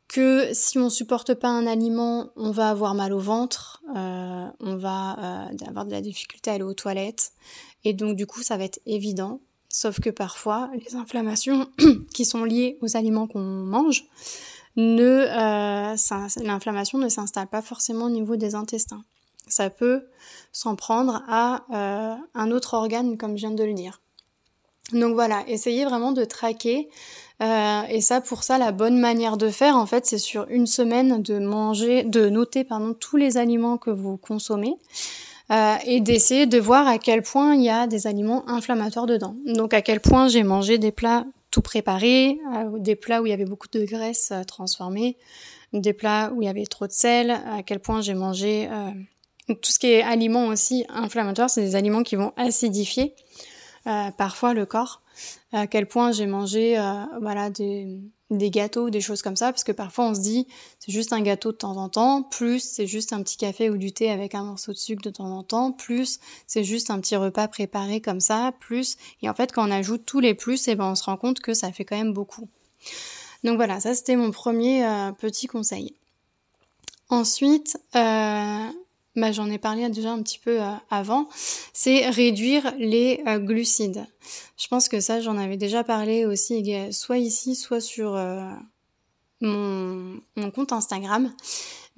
que 0.09 0.49
si 0.52 0.78
on 0.78 0.90
supporte 0.90 1.32
pas 1.35 1.49
un 1.49 1.66
aliment 1.66 2.30
on 2.37 2.50
va 2.50 2.68
avoir 2.68 2.94
mal 2.94 3.12
au 3.12 3.21
ventre 3.21 3.82
on 3.94 4.76
va 4.76 5.49
avoir 5.66 5.85
de 5.87 5.90
la 5.90 6.00
difficulté 6.00 6.50
à 6.50 6.54
aller 6.54 6.64
aux 6.64 6.75
toilettes. 6.75 7.32
Et 7.85 7.94
donc 7.94 8.16
du 8.16 8.26
coup 8.26 8.42
ça 8.42 8.56
va 8.56 8.64
être 8.64 8.80
évident. 8.85 9.40
Sauf 9.68 10.00
que 10.00 10.11
parfois 10.11 10.71
les 10.75 10.97
inflammations 10.97 11.66
qui 12.14 12.26
sont 12.26 12.44
liées 12.44 12.78
aux 12.82 12.97
aliments 12.97 13.26
qu'on 13.26 13.40
mange 13.40 14.04
ne 14.76 15.26
euh, 15.29 15.97
l'inflammation 16.43 16.99
ne 16.99 17.09
s'installe 17.09 17.47
pas 17.47 17.62
forcément 17.62 18.07
au 18.07 18.11
niveau 18.11 18.37
des 18.37 18.55
intestins. 18.55 19.05
Ça 19.49 19.71
peut 19.71 20.07
s'en 20.52 20.76
prendre 20.76 21.23
à 21.29 21.64
euh, 21.73 22.14
un 22.35 22.50
autre 22.50 22.75
organe, 22.75 23.19
comme 23.19 23.37
je 23.37 23.47
viens 23.47 23.50
de 23.50 23.64
le 23.64 23.75
dire. 23.75 24.00
Donc 24.93 25.14
voilà, 25.14 25.45
essayez 25.47 25.85
vraiment 25.85 26.12
de 26.12 26.25
traquer. 26.25 26.88
Euh, 27.43 27.83
et 27.88 28.00
ça, 28.00 28.21
pour 28.21 28.45
ça, 28.45 28.59
la 28.59 28.73
bonne 28.73 28.99
manière 28.99 29.37
de 29.37 29.49
faire, 29.50 29.76
en 29.76 29.87
fait, 29.87 30.07
c'est 30.07 30.19
sur 30.19 30.47
une 30.49 30.67
semaine 30.67 31.23
de 31.23 31.38
manger, 31.38 32.05
de 32.05 32.29
noter 32.29 32.64
pardon 32.64 32.95
tous 32.95 33.17
les 33.17 33.37
aliments 33.37 33.79
que 33.79 33.91
vous 33.91 34.17
consommez. 34.17 34.76
Et 35.85 36.00
d'essayer 36.00 36.47
de 36.47 36.59
voir 36.59 36.88
à 36.88 36.97
quel 36.97 37.21
point 37.21 37.57
il 37.57 37.62
y 37.62 37.69
a 37.69 37.87
des 37.87 38.07
aliments 38.07 38.49
inflammatoires 38.49 39.05
dedans. 39.05 39.37
Donc 39.45 39.75
à 39.75 39.83
quel 39.83 40.00
point 40.00 40.26
j'ai 40.26 40.45
mangé 40.45 40.79
des 40.79 40.93
plats 40.93 41.26
tout 41.52 41.62
préparé, 41.62 42.40
euh, 42.56 42.78
des 42.78 42.97
plats 42.97 43.23
où 43.23 43.26
il 43.26 43.30
y 43.30 43.32
avait 43.32 43.44
beaucoup 43.44 43.68
de 43.71 43.85
graisse 43.85 44.30
euh, 44.32 44.42
transformée, 44.42 45.16
des 45.73 45.92
plats 45.92 46.32
où 46.35 46.42
il 46.42 46.47
y 46.47 46.49
avait 46.49 46.64
trop 46.64 46.88
de 46.88 46.92
sel, 46.92 47.30
à 47.30 47.62
quel 47.62 47.78
point 47.78 48.00
j'ai 48.00 48.14
mangé 48.14 48.68
euh, 48.68 48.90
tout 49.49 49.71
ce 49.71 49.78
qui 49.78 49.88
est 49.88 50.02
aliments 50.02 50.47
aussi 50.47 50.85
inflammatoires, 50.88 51.50
c'est 51.50 51.61
des 51.61 51.76
aliments 51.76 52.02
qui 52.02 52.16
vont 52.16 52.32
acidifier 52.37 53.14
parfois 53.84 54.54
le 54.54 54.66
corps. 54.66 55.02
à 55.52 55.66
quel 55.66 55.86
point 55.86 56.12
j'ai 56.12 56.26
mangé 56.26 56.76
voilà 57.20 57.50
des, 57.50 58.00
des 58.36 58.50
gâteaux, 58.50 58.90
des 58.90 59.00
choses 59.00 59.22
comme 59.22 59.36
ça, 59.36 59.52
parce 59.52 59.64
que 59.64 59.72
parfois 59.72 60.06
on 60.06 60.14
se 60.14 60.20
dit 60.20 60.46
c'est 60.78 60.92
juste 60.92 61.12
un 61.12 61.20
gâteau 61.20 61.52
de 61.52 61.56
temps 61.56 61.76
en 61.76 61.88
temps, 61.88 62.22
plus 62.22 62.60
c'est 62.60 62.86
juste 62.86 63.12
un 63.12 63.22
petit 63.22 63.36
café 63.36 63.70
ou 63.70 63.76
du 63.76 63.92
thé 63.92 64.10
avec 64.10 64.34
un 64.34 64.44
morceau 64.44 64.72
de 64.72 64.78
sucre 64.78 65.02
de 65.02 65.10
temps 65.10 65.30
en 65.30 65.42
temps, 65.42 65.72
plus 65.72 66.18
c'est 66.46 66.64
juste 66.64 66.90
un 66.90 67.00
petit 67.00 67.16
repas 67.16 67.48
préparé 67.48 68.00
comme 68.00 68.20
ça, 68.20 68.52
plus 68.60 68.96
et 69.22 69.28
en 69.28 69.34
fait 69.34 69.52
quand 69.52 69.68
on 69.68 69.70
ajoute 69.70 70.04
tous 70.04 70.20
les 70.20 70.34
plus, 70.34 70.68
et 70.68 70.72
eh 70.72 70.74
ben 70.74 70.86
on 70.86 70.94
se 70.94 71.04
rend 71.04 71.16
compte 71.16 71.40
que 71.40 71.54
ça 71.54 71.72
fait 71.72 71.84
quand 71.84 71.96
même 71.96 72.12
beaucoup. 72.12 72.48
Donc 73.44 73.56
voilà, 73.56 73.80
ça 73.80 73.94
c'était 73.94 74.16
mon 74.16 74.30
premier 74.30 74.84
euh, 74.84 75.12
petit 75.12 75.46
conseil. 75.46 75.94
Ensuite, 77.08 77.78
euh, 77.94 78.68
bah, 79.14 79.31
j'en 79.31 79.50
ai 79.50 79.59
parlé 79.59 79.88
déjà 79.90 80.11
un 80.11 80.23
petit 80.23 80.38
peu 80.38 80.62
euh, 80.62 80.73
avant, 80.90 81.28
c'est 81.75 82.09
réduire 82.09 82.73
les 82.78 83.23
euh, 83.26 83.38
glucides. 83.38 84.07
Je 84.57 84.69
pense 84.69 84.88
que 84.88 85.00
ça, 85.00 85.21
j'en 85.21 85.37
avais 85.37 85.59
déjà 85.59 85.85
parlé 85.85 86.25
aussi, 86.25 86.64
soit 86.92 87.19
ici, 87.19 87.54
soit 87.54 87.81
sur 87.81 88.16
euh, 88.16 88.50
mon, 89.42 90.19
mon, 90.37 90.50
compte 90.50 90.73
Instagram. 90.73 91.31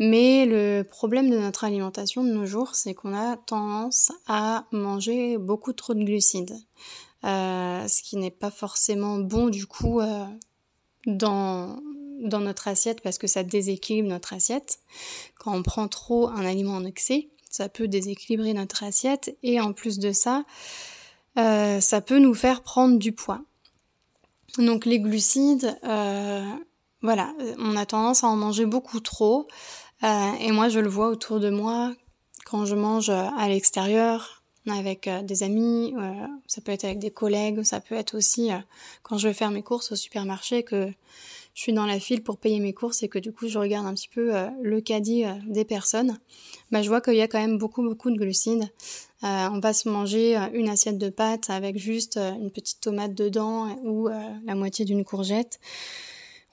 Mais 0.00 0.44
le 0.44 0.82
problème 0.82 1.30
de 1.30 1.38
notre 1.38 1.62
alimentation 1.62 2.24
de 2.24 2.32
nos 2.32 2.46
jours, 2.46 2.74
c'est 2.74 2.94
qu'on 2.94 3.14
a 3.14 3.36
tendance 3.36 4.10
à 4.26 4.64
manger 4.72 5.38
beaucoup 5.38 5.72
trop 5.72 5.94
de 5.94 6.02
glucides. 6.02 6.56
ce 7.22 8.02
qui 8.02 8.16
n'est 8.16 8.32
pas 8.32 8.50
forcément 8.50 9.18
bon 9.18 9.50
du 9.50 9.66
coup 9.66 10.00
dans, 11.06 11.78
dans 12.24 12.40
notre 12.40 12.68
assiette 12.68 13.00
parce 13.02 13.18
que 13.18 13.26
ça 13.26 13.42
déséquilibre 13.42 14.08
notre 14.08 14.32
assiette. 14.32 14.78
Quand 15.38 15.54
on 15.54 15.62
prend 15.62 15.88
trop 15.88 16.28
un 16.28 16.44
aliment 16.44 16.74
en 16.74 16.84
excès, 16.84 17.28
ça 17.50 17.68
peut 17.68 17.86
déséquilibrer 17.86 18.52
notre 18.52 18.82
assiette 18.82 19.36
et 19.44 19.60
en 19.60 19.72
plus 19.72 20.00
de 20.00 20.10
ça, 20.10 20.44
euh, 21.38 21.80
ça 21.80 22.00
peut 22.00 22.18
nous 22.18 22.34
faire 22.34 22.62
prendre 22.62 22.98
du 22.98 23.12
poids. 23.12 23.42
Donc 24.58 24.86
les 24.86 24.98
glucides, 24.98 25.78
euh, 25.84 26.44
voilà, 27.02 27.32
on 27.58 27.76
a 27.76 27.86
tendance 27.86 28.24
à 28.24 28.28
en 28.28 28.36
manger 28.36 28.66
beaucoup 28.66 29.00
trop. 29.00 29.46
Euh, 30.02 30.32
et 30.40 30.50
moi, 30.50 30.68
je 30.68 30.80
le 30.80 30.88
vois 30.88 31.08
autour 31.08 31.38
de 31.38 31.50
moi 31.50 31.92
quand 32.44 32.66
je 32.66 32.74
mange 32.74 33.08
à 33.08 33.48
l'extérieur, 33.48 34.42
avec 34.68 35.08
des 35.24 35.42
amis, 35.42 35.94
ça 36.46 36.60
peut 36.60 36.72
être 36.72 36.84
avec 36.84 36.98
des 36.98 37.10
collègues, 37.10 37.62
ça 37.62 37.80
peut 37.80 37.94
être 37.94 38.16
aussi 38.16 38.50
quand 39.02 39.16
je 39.16 39.28
vais 39.28 39.34
faire 39.34 39.50
mes 39.50 39.62
courses 39.62 39.92
au 39.92 39.96
supermarché 39.96 40.62
que 40.62 40.92
je 41.54 41.62
suis 41.62 41.72
dans 41.72 41.86
la 41.86 42.00
file 42.00 42.22
pour 42.22 42.38
payer 42.38 42.58
mes 42.58 42.72
courses 42.72 43.04
et 43.04 43.08
que 43.08 43.18
du 43.18 43.32
coup 43.32 43.48
je 43.48 43.58
regarde 43.58 43.86
un 43.86 43.94
petit 43.94 44.08
peu 44.08 44.34
euh, 44.34 44.48
le 44.60 44.80
caddie 44.80 45.24
euh, 45.24 45.32
des 45.46 45.64
personnes, 45.64 46.18
bah, 46.72 46.82
je 46.82 46.88
vois 46.88 47.00
qu'il 47.00 47.14
y 47.14 47.22
a 47.22 47.28
quand 47.28 47.38
même 47.38 47.58
beaucoup 47.58 47.82
beaucoup 47.82 48.10
de 48.10 48.16
glucides. 48.16 48.68
Euh, 49.22 49.48
on 49.52 49.60
va 49.60 49.72
se 49.72 49.88
manger 49.88 50.36
une 50.52 50.68
assiette 50.68 50.98
de 50.98 51.08
pâtes 51.08 51.48
avec 51.48 51.78
juste 51.78 52.18
une 52.18 52.50
petite 52.50 52.80
tomate 52.80 53.14
dedans 53.14 53.74
ou 53.82 54.08
la 54.08 54.54
moitié 54.54 54.84
d'une 54.84 55.02
courgette. 55.02 55.60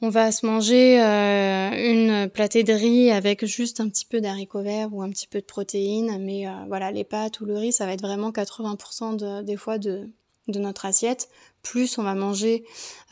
On 0.01 0.08
va 0.08 0.31
se 0.31 0.46
manger 0.46 0.98
une 1.01 2.29
platée 2.29 2.63
de 2.63 2.72
riz 2.72 3.12
avec 3.12 3.46
juste 3.46 3.81
un 3.81 3.89
petit 3.89 4.05
peu 4.05 4.22
d'haricots 4.22 4.62
verts 4.62 4.93
ou 4.93 5.01
un 5.01 5.10
petit 5.10 5.27
peu 5.27 5.41
de 5.41 5.46
protéines, 5.46 6.24
mais 6.24 6.46
voilà, 6.70 6.91
les 6.91 7.03
pâtes 7.03 7.41
ou 7.41 7.46
le 7.46 7.58
riz, 7.58 7.74
ça 7.74 7.86
va 7.86 7.91
être 7.91 8.03
vraiment 8.03 8.31
80% 8.31 9.17
de, 9.17 9.41
des 9.41 9.58
fois 9.58 9.77
de 9.77 10.08
notre 10.48 10.86
assiette, 10.86 11.27
plus 11.62 11.98
on 11.98 12.03
va 12.03 12.15
manger 12.15 12.63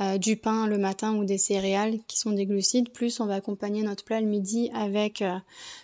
euh, 0.02 0.18
du 0.18 0.38
pain 0.38 0.68
le 0.68 0.78
matin 0.78 1.16
ou 1.16 1.26
des 1.26 1.38
céréales 1.38 2.00
qui 2.08 2.18
sont 2.18 2.32
des 2.32 2.46
glucides, 2.46 2.90
plus 2.92 3.20
on 3.20 3.26
va 3.26 3.36
accompagner 3.36 3.84
notre 3.84 4.04
plat 4.04 4.22
le 4.22 4.28
midi 4.28 4.70
avec, 4.74 5.22
euh, 5.22 5.36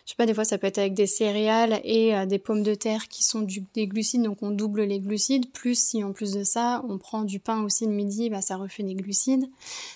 je 0.05 0.11
sais 0.11 0.15
pas, 0.15 0.25
des 0.25 0.33
fois 0.33 0.45
ça 0.45 0.57
peut 0.57 0.67
être 0.67 0.77
avec 0.77 0.93
des 0.93 1.07
céréales 1.07 1.79
et 1.83 2.15
euh, 2.15 2.25
des 2.25 2.39
pommes 2.39 2.63
de 2.63 2.75
terre 2.75 3.07
qui 3.07 3.23
sont 3.23 3.41
des 3.41 3.87
glucides, 3.87 4.23
donc 4.23 4.41
on 4.41 4.51
double 4.51 4.83
les 4.83 4.99
glucides, 4.99 5.51
plus 5.51 5.77
si 5.77 6.03
en 6.03 6.13
plus 6.13 6.33
de 6.33 6.43
ça 6.43 6.83
on 6.87 6.97
prend 6.97 7.23
du 7.23 7.39
pain 7.39 7.63
aussi 7.63 7.85
le 7.85 7.91
midi, 7.91 8.29
bah 8.29 8.41
ça 8.41 8.57
refait 8.57 8.83
des 8.83 8.95
glucides. 8.95 9.49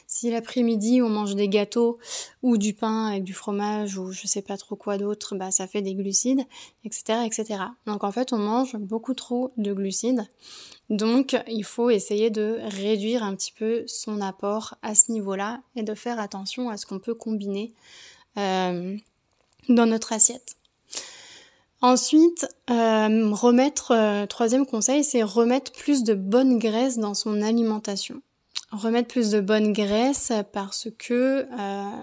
Si 0.07 0.29
l'après-midi 0.29 1.01
on 1.01 1.09
mange 1.09 1.35
des 1.35 1.47
gâteaux 1.47 1.97
ou 2.43 2.57
du 2.57 2.73
pain 2.73 3.07
avec 3.07 3.23
du 3.23 3.33
fromage 3.33 3.97
ou 3.97 4.11
je 4.11 4.27
sais 4.27 4.41
pas 4.41 4.57
trop 4.57 4.75
quoi 4.75 4.97
d'autre, 4.97 5.35
bah 5.35 5.51
ça 5.51 5.67
fait 5.67 5.81
des 5.81 5.95
glucides, 5.95 6.43
etc., 6.83 7.19
etc. 7.25 7.61
Donc 7.85 8.03
en 8.03 8.11
fait 8.11 8.33
on 8.33 8.37
mange 8.37 8.75
beaucoup 8.77 9.13
trop 9.13 9.51
de 9.57 9.73
glucides. 9.73 10.27
Donc 10.89 11.39
il 11.47 11.63
faut 11.63 11.91
essayer 11.91 12.31
de 12.31 12.58
réduire 12.63 13.23
un 13.23 13.35
petit 13.35 13.51
peu 13.51 13.83
son 13.87 14.21
apport 14.21 14.75
à 14.81 14.95
ce 14.95 15.11
niveau-là 15.11 15.61
et 15.75 15.83
de 15.83 15.93
faire 15.93 16.19
attention 16.19 16.69
à 16.69 16.77
ce 16.77 16.85
qu'on 16.85 16.99
peut 16.99 17.13
combiner 17.13 17.73
euh, 18.37 18.97
dans 19.67 19.85
notre 19.85 20.13
assiette. 20.13 20.55
Ensuite, 21.81 22.47
euh, 22.69 23.31
remettre, 23.31 23.91
euh, 23.91 24.25
troisième 24.25 24.65
conseil, 24.65 25.03
c'est 25.03 25.23
remettre 25.23 25.71
plus 25.71 26.03
de 26.03 26.13
bonne 26.13 26.59
graisse 26.59 26.97
dans 26.97 27.13
son 27.13 27.41
alimentation. 27.41 28.21
Remettre 28.71 29.07
plus 29.07 29.31
de 29.31 29.39
bonne 29.39 29.73
graisse 29.73 30.31
parce 30.53 30.89
que 30.99 31.47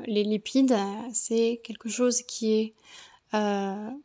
les 0.08 0.24
lipides, 0.24 0.76
c'est 1.12 1.60
quelque 1.62 1.88
chose 1.88 2.22
qui 2.22 2.54
est 2.54 2.74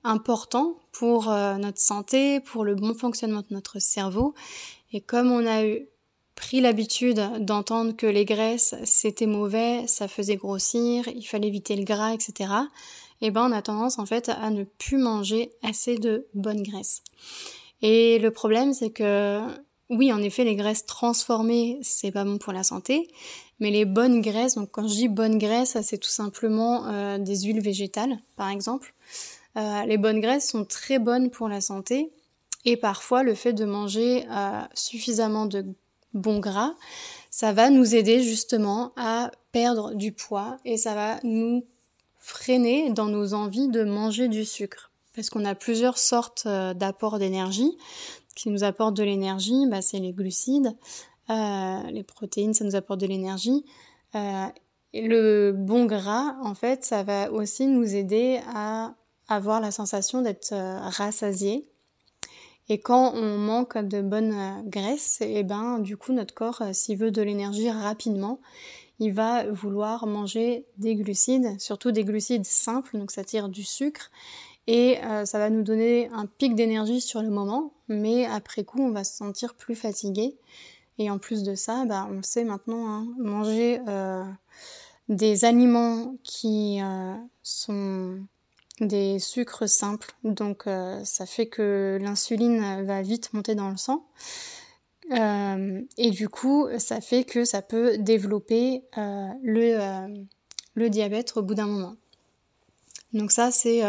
important 0.03 0.77
pour 0.91 1.25
notre 1.29 1.79
santé, 1.79 2.39
pour 2.39 2.63
le 2.63 2.75
bon 2.75 2.93
fonctionnement 2.93 3.39
de 3.39 3.47
notre 3.55 3.79
cerveau. 3.79 4.35
Et 4.93 5.01
comme 5.01 5.31
on 5.31 5.47
a 5.47 5.65
eu 5.65 5.87
pris 6.35 6.61
l'habitude 6.61 7.21
d'entendre 7.39 7.95
que 7.95 8.07
les 8.07 8.25
graisses 8.25 8.75
c'était 8.83 9.27
mauvais, 9.27 9.85
ça 9.87 10.07
faisait 10.07 10.37
grossir, 10.37 11.07
il 11.07 11.23
fallait 11.23 11.47
éviter 11.47 11.75
le 11.75 11.83
gras, 11.83 12.13
etc. 12.13 12.51
Et 13.23 13.27
eh 13.27 13.31
ben 13.31 13.47
on 13.49 13.51
a 13.51 13.61
tendance 13.61 13.99
en 13.99 14.05
fait 14.05 14.29
à 14.29 14.49
ne 14.49 14.63
plus 14.63 14.97
manger 14.97 15.51
assez 15.61 15.97
de 15.97 16.27
bonnes 16.33 16.63
graisses. 16.63 17.03
Et 17.81 18.17
le 18.19 18.31
problème 18.31 18.73
c'est 18.73 18.89
que 18.89 19.41
oui 19.89 20.11
en 20.11 20.21
effet 20.23 20.43
les 20.43 20.55
graisses 20.55 20.85
transformées 20.85 21.77
c'est 21.81 22.11
pas 22.11 22.23
bon 22.23 22.37
pour 22.37 22.53
la 22.53 22.63
santé, 22.63 23.09
mais 23.61 23.69
les 23.69 23.85
bonnes 23.85 24.21
graisses, 24.21 24.55
donc 24.55 24.71
quand 24.71 24.87
je 24.87 24.95
dis 24.95 25.07
bonnes 25.07 25.37
graisses, 25.37 25.77
c'est 25.83 25.99
tout 25.99 26.09
simplement 26.09 26.87
euh, 26.87 27.19
des 27.19 27.43
huiles 27.43 27.61
végétales 27.61 28.17
par 28.35 28.49
exemple. 28.49 28.93
Euh, 29.55 29.85
les 29.85 29.97
bonnes 29.97 30.19
graisses 30.19 30.49
sont 30.49 30.65
très 30.65 30.97
bonnes 30.97 31.29
pour 31.29 31.47
la 31.47 31.61
santé 31.61 32.11
et 32.65 32.75
parfois 32.75 33.21
le 33.21 33.35
fait 33.35 33.53
de 33.53 33.65
manger 33.65 34.25
euh, 34.31 34.61
suffisamment 34.73 35.45
de 35.45 35.65
bon 36.13 36.39
gras, 36.39 36.73
ça 37.29 37.53
va 37.53 37.69
nous 37.69 37.95
aider 37.95 38.21
justement 38.21 38.91
à 38.97 39.31
perdre 39.51 39.93
du 39.93 40.11
poids 40.11 40.57
et 40.65 40.77
ça 40.77 40.93
va 40.93 41.19
nous 41.23 41.65
freiner 42.19 42.91
dans 42.91 43.07
nos 43.07 43.33
envies 43.33 43.67
de 43.67 43.83
manger 43.83 44.27
du 44.27 44.45
sucre. 44.45 44.91
Parce 45.15 45.29
qu'on 45.29 45.45
a 45.45 45.55
plusieurs 45.55 45.97
sortes 45.97 46.43
euh, 46.45 46.73
d'apports 46.73 47.19
d'énergie. 47.19 47.77
qui 48.35 48.49
nous 48.49 48.63
apportent 48.63 48.95
de 48.95 49.03
l'énergie, 49.03 49.65
bah, 49.67 49.81
c'est 49.81 49.99
les 49.99 50.13
glucides, 50.13 50.73
euh, 51.29 51.81
les 51.91 52.03
protéines, 52.03 52.53
ça 52.53 52.63
nous 52.63 52.75
apporte 52.75 53.01
de 53.01 53.07
l'énergie. 53.07 53.65
Euh, 54.15 54.47
le 54.93 55.51
bon 55.51 55.85
gras, 55.85 56.37
en 56.41 56.53
fait, 56.53 56.85
ça 56.85 57.03
va 57.03 57.31
aussi 57.31 57.67
nous 57.67 57.95
aider 57.95 58.39
à 58.53 58.93
avoir 59.27 59.59
la 59.59 59.71
sensation 59.71 60.21
d'être 60.21 60.53
rassasié 60.53 61.70
et 62.71 62.77
quand 62.77 63.13
on 63.15 63.37
manque 63.37 63.77
de 63.77 64.01
bonne 64.01 64.31
euh, 64.31 64.61
graisse, 64.63 65.19
et 65.19 65.39
eh 65.39 65.43
ben 65.43 65.79
du 65.79 65.97
coup 65.97 66.13
notre 66.13 66.33
corps, 66.33 66.61
euh, 66.61 66.69
s'il 66.71 66.97
veut 66.97 67.11
de 67.11 67.21
l'énergie 67.21 67.69
rapidement, 67.69 68.39
il 68.99 69.11
va 69.11 69.43
vouloir 69.51 70.07
manger 70.07 70.65
des 70.77 70.95
glucides, 70.95 71.59
surtout 71.59 71.91
des 71.91 72.05
glucides 72.05 72.45
simples, 72.45 72.97
donc 72.97 73.11
ça 73.11 73.25
tire 73.25 73.49
du 73.49 73.65
sucre, 73.65 74.09
et 74.67 75.03
euh, 75.03 75.25
ça 75.25 75.37
va 75.37 75.49
nous 75.49 75.63
donner 75.63 76.07
un 76.13 76.25
pic 76.27 76.55
d'énergie 76.55 77.01
sur 77.01 77.21
le 77.21 77.29
moment, 77.29 77.73
mais 77.89 78.25
après 78.25 78.63
coup 78.63 78.81
on 78.81 78.91
va 78.91 79.03
se 79.03 79.17
sentir 79.17 79.53
plus 79.53 79.75
fatigué. 79.75 80.37
Et 80.97 81.09
en 81.09 81.17
plus 81.17 81.43
de 81.43 81.55
ça, 81.55 81.83
bah, 81.83 82.07
on 82.09 82.23
sait 82.23 82.45
maintenant 82.45 82.87
hein, 82.87 83.07
manger 83.17 83.81
des 85.09 85.43
aliments 85.43 86.15
qui 86.23 86.79
sont 87.43 88.19
des 88.79 89.19
sucres 89.19 89.67
simples. 89.67 90.13
Donc 90.23 90.67
euh, 90.67 91.03
ça 91.03 91.25
fait 91.25 91.47
que 91.47 91.99
l'insuline 92.01 92.83
va 92.83 93.01
vite 93.01 93.33
monter 93.33 93.55
dans 93.55 93.69
le 93.69 93.77
sang. 93.77 94.05
Euh, 95.11 95.81
et 95.97 96.11
du 96.11 96.29
coup, 96.29 96.67
ça 96.77 97.01
fait 97.01 97.23
que 97.23 97.43
ça 97.43 97.61
peut 97.61 97.97
développer 97.97 98.83
euh, 98.97 99.27
le, 99.43 100.23
le, 100.75 100.89
diabète 100.89 101.33
au 101.35 101.41
bout 101.41 101.55
d'un 101.55 101.67
moment. 101.67 101.95
Donc 103.13 103.31
ça, 103.31 103.51
c'est 103.51 103.81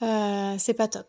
c'est 0.00 0.74
pas 0.74 0.88
top. 0.88 1.06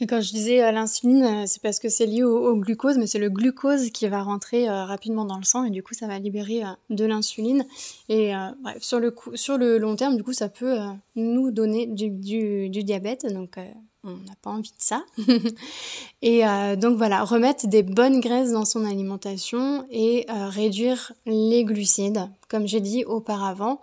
Et 0.00 0.06
quand 0.06 0.20
je 0.20 0.30
disais 0.30 0.62
euh, 0.62 0.70
l'insuline, 0.70 1.24
euh, 1.24 1.44
c'est 1.46 1.60
parce 1.60 1.80
que 1.80 1.88
c'est 1.88 2.06
lié 2.06 2.22
au, 2.22 2.54
glucose, 2.56 2.98
mais 2.98 3.06
c'est 3.06 3.18
le 3.18 3.30
glucose 3.30 3.90
qui 3.90 4.06
va 4.06 4.22
rentrer 4.22 4.68
euh, 4.68 4.84
rapidement 4.84 5.24
dans 5.24 5.38
le 5.38 5.44
sang 5.44 5.64
et 5.64 5.70
du 5.70 5.82
coup 5.82 5.94
ça 5.94 6.06
va 6.06 6.18
libérer 6.18 6.62
de 6.90 7.04
l'insuline. 7.04 7.64
Et 8.08 8.32
sur 8.80 9.00
le, 9.00 9.78
long 9.78 9.96
terme, 9.96 10.16
du 10.16 10.22
coup, 10.22 10.32
ça 10.32 10.48
peut 10.48 10.78
nous 11.16 11.50
donner 11.50 11.86
du, 11.86 12.10
diabète, 12.70 13.26
on 14.08 14.28
n'a 14.28 14.34
pas 14.42 14.50
envie 14.50 14.70
de 14.70 14.76
ça. 14.78 15.04
et 16.22 16.42
donc 16.76 16.96
voilà, 16.96 17.22
remettre 17.24 17.66
des 17.68 17.82
bonnes 17.82 18.20
graisses 18.20 18.52
dans 18.52 18.64
son 18.64 18.84
alimentation 18.84 19.86
et 19.90 20.26
réduire 20.28 21.12
les 21.26 21.64
glucides, 21.64 22.28
comme 22.48 22.66
j'ai 22.66 22.80
dit 22.80 23.04
auparavant. 23.04 23.80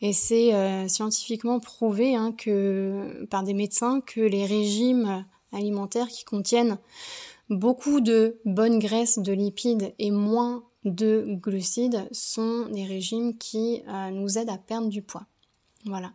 Et 0.00 0.12
c'est 0.12 0.52
scientifiquement 0.88 1.60
prouvé 1.60 2.14
hein, 2.14 2.32
que 2.32 3.26
par 3.30 3.42
des 3.42 3.54
médecins 3.54 4.00
que 4.00 4.20
les 4.20 4.46
régimes 4.46 5.24
alimentaires 5.52 6.08
qui 6.08 6.24
contiennent 6.24 6.78
beaucoup 7.50 8.00
de 8.00 8.38
bonnes 8.44 8.78
graisses, 8.78 9.18
de 9.18 9.32
lipides 9.32 9.94
et 9.98 10.10
moins 10.10 10.64
de 10.84 11.24
glucides 11.28 12.08
sont 12.12 12.66
des 12.66 12.84
régimes 12.84 13.36
qui 13.36 13.82
euh, 13.88 14.10
nous 14.10 14.38
aident 14.38 14.50
à 14.50 14.58
perdre 14.58 14.88
du 14.88 15.02
poids. 15.02 15.26
Voilà. 15.84 16.12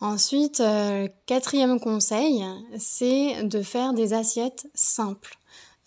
Ensuite, 0.00 0.60
euh, 0.60 1.08
quatrième 1.26 1.80
conseil, 1.80 2.44
c'est 2.78 3.42
de 3.42 3.62
faire 3.62 3.94
des 3.94 4.12
assiettes 4.12 4.68
simples 4.74 5.38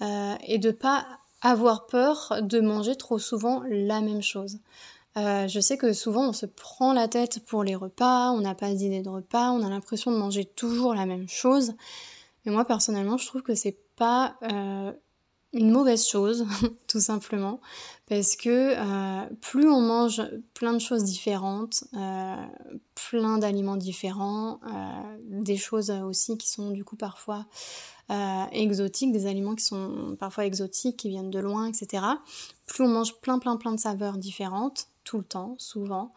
euh, 0.02 0.36
et 0.46 0.58
de 0.58 0.72
pas 0.72 1.06
avoir 1.42 1.88
peur 1.88 2.34
de 2.42 2.60
manger 2.60 2.96
trop 2.96 3.20
souvent 3.20 3.64
la 3.70 4.02
même 4.02 4.22
chose. 4.22 4.60
je 5.16 5.60
sais 5.60 5.78
que 5.78 5.92
souvent 5.92 6.30
on 6.30 6.34
se 6.34 6.46
prend 6.46 6.94
la 6.94 7.08
tête 7.08 7.44
pour 7.46 7.64
les 7.64 7.76
repas, 7.76 8.32
on 8.32 8.42
n'a 8.42 8.54
pas 8.54 8.72
d'idée 8.74 9.02
de 9.02 9.10
repas, 9.10 9.50
on 9.52 9.64
a 9.64 9.70
l'impression 9.70 10.12
de 10.12 10.18
manger 10.18 10.46
toujours 10.46 10.94
la 10.94 11.06
même 11.06 11.28
chose. 11.28 11.74
Mais 12.46 12.52
moi 12.52 12.64
personnellement, 12.66 13.18
je 13.18 13.26
trouve 13.26 13.42
que 13.42 13.56
c'est 13.56 13.78
pas 13.96 14.36
une 15.54 15.72
mauvaise 15.72 16.08
chose, 16.08 16.46
tout 16.88 17.00
simplement, 17.00 17.60
parce 18.08 18.36
que 18.36 18.74
euh, 18.76 19.30
plus 19.42 19.70
on 19.70 19.82
mange 19.82 20.22
plein 20.54 20.74
de 20.74 20.80
choses 20.80 21.04
différentes, 21.04 21.84
euh, 21.94 22.36
plein 23.10 23.38
d'aliments 23.38 23.78
différents, 23.78 24.60
euh, 24.66 25.18
des 25.30 25.58
choses 25.58 25.92
aussi 25.92 26.38
qui 26.38 26.50
sont 26.50 26.72
du 26.72 26.84
coup 26.84 26.96
parfois 26.96 27.46
exotiques, 28.52 29.14
des 29.14 29.26
aliments 29.26 29.56
qui 29.56 29.64
sont 29.64 30.18
parfois 30.20 30.46
exotiques, 30.46 30.98
qui 30.98 31.08
viennent 31.08 31.30
de 31.30 31.40
loin, 31.40 31.68
etc. 31.68 32.04
Plus 32.68 32.84
on 32.84 32.90
mange 32.90 33.16
plein 33.22 33.40
plein 33.40 33.56
plein 33.56 33.72
de 33.72 33.80
saveurs 33.80 34.18
différentes, 34.18 34.90
tout 35.06 35.18
le 35.18 35.24
temps, 35.24 35.56
souvent, 35.58 36.14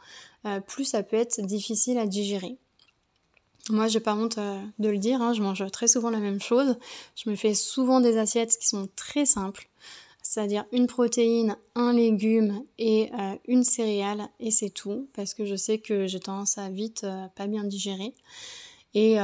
plus 0.67 0.87
ça 0.87 1.05
peut 1.05 1.15
être 1.15 1.41
difficile 1.41 1.99
à 1.99 2.07
digérer. 2.07 2.59
Moi, 3.71 3.89
j'ai 3.89 4.01
pas 4.01 4.15
honte 4.15 4.37
euh, 4.37 4.61
de 4.79 4.91
le 4.91 4.99
dire, 4.99 5.23
hein, 5.23 5.33
je 5.33 5.43
mange 5.43 5.65
très 5.71 5.89
souvent 5.89 6.11
la 6.11 6.19
même 6.19 6.41
chose. 6.41 6.77
Je 7.17 7.31
me 7.31 7.35
fais 7.35 7.55
souvent 7.55 8.01
des 8.01 8.19
assiettes 8.19 8.59
qui 8.59 8.69
sont 8.69 8.89
très 8.95 9.25
simples, 9.25 9.71
c'est-à-dire 10.21 10.67
une 10.71 10.87
protéine, 10.87 11.57
un 11.75 11.95
légume 11.95 12.63
et 12.77 13.11
euh, 13.19 13.37
une 13.49 13.65
céréale, 13.65 14.29
et 14.39 14.51
c'est 14.51 14.69
tout, 14.69 15.09
parce 15.15 15.33
que 15.33 15.47
je 15.47 15.57
sais 15.57 15.79
que 15.79 16.07
j'ai 16.07 16.21
tendance 16.21 16.59
à 16.59 16.69
vite 16.69 17.05
euh, 17.05 17.27
pas 17.37 17.47
bien 17.47 17.65
digérer. 17.65 18.15
Et 18.97 19.17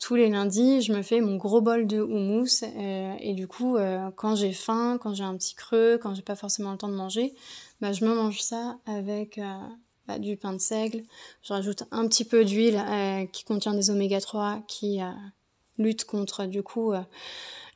tous 0.00 0.16
les 0.16 0.28
lundis, 0.28 0.82
je 0.82 0.92
me 0.92 1.00
fais 1.00 1.20
mon 1.20 1.36
gros 1.36 1.60
bol 1.60 1.86
de 1.86 2.00
houmous. 2.00 2.64
et 2.64 3.34
du 3.34 3.46
coup, 3.46 3.76
quand 4.16 4.34
j'ai 4.34 4.50
faim, 4.50 4.98
quand 5.00 5.14
j'ai 5.14 5.22
un 5.22 5.36
petit 5.36 5.54
creux, 5.54 5.96
quand 6.02 6.12
j'ai 6.12 6.22
pas 6.22 6.34
forcément 6.34 6.72
le 6.72 6.76
temps 6.76 6.88
de 6.88 6.96
manger, 6.96 7.32
bah, 7.80 7.92
je 7.92 8.04
me 8.04 8.12
mange 8.16 8.40
ça 8.40 8.80
avec 8.84 9.38
du 10.18 10.36
pain 10.36 10.52
de 10.52 10.58
seigle. 10.58 11.02
Je 11.42 11.52
rajoute 11.52 11.84
un 11.90 12.06
petit 12.06 12.24
peu 12.24 12.44
d'huile 12.44 12.82
euh, 12.88 13.26
qui 13.26 13.44
contient 13.44 13.74
des 13.74 13.90
oméga 13.90 14.20
3 14.20 14.60
qui 14.66 15.00
euh, 15.00 15.10
luttent 15.78 16.04
contre 16.04 16.46
du 16.46 16.62
coup 16.62 16.92
euh, 16.92 17.00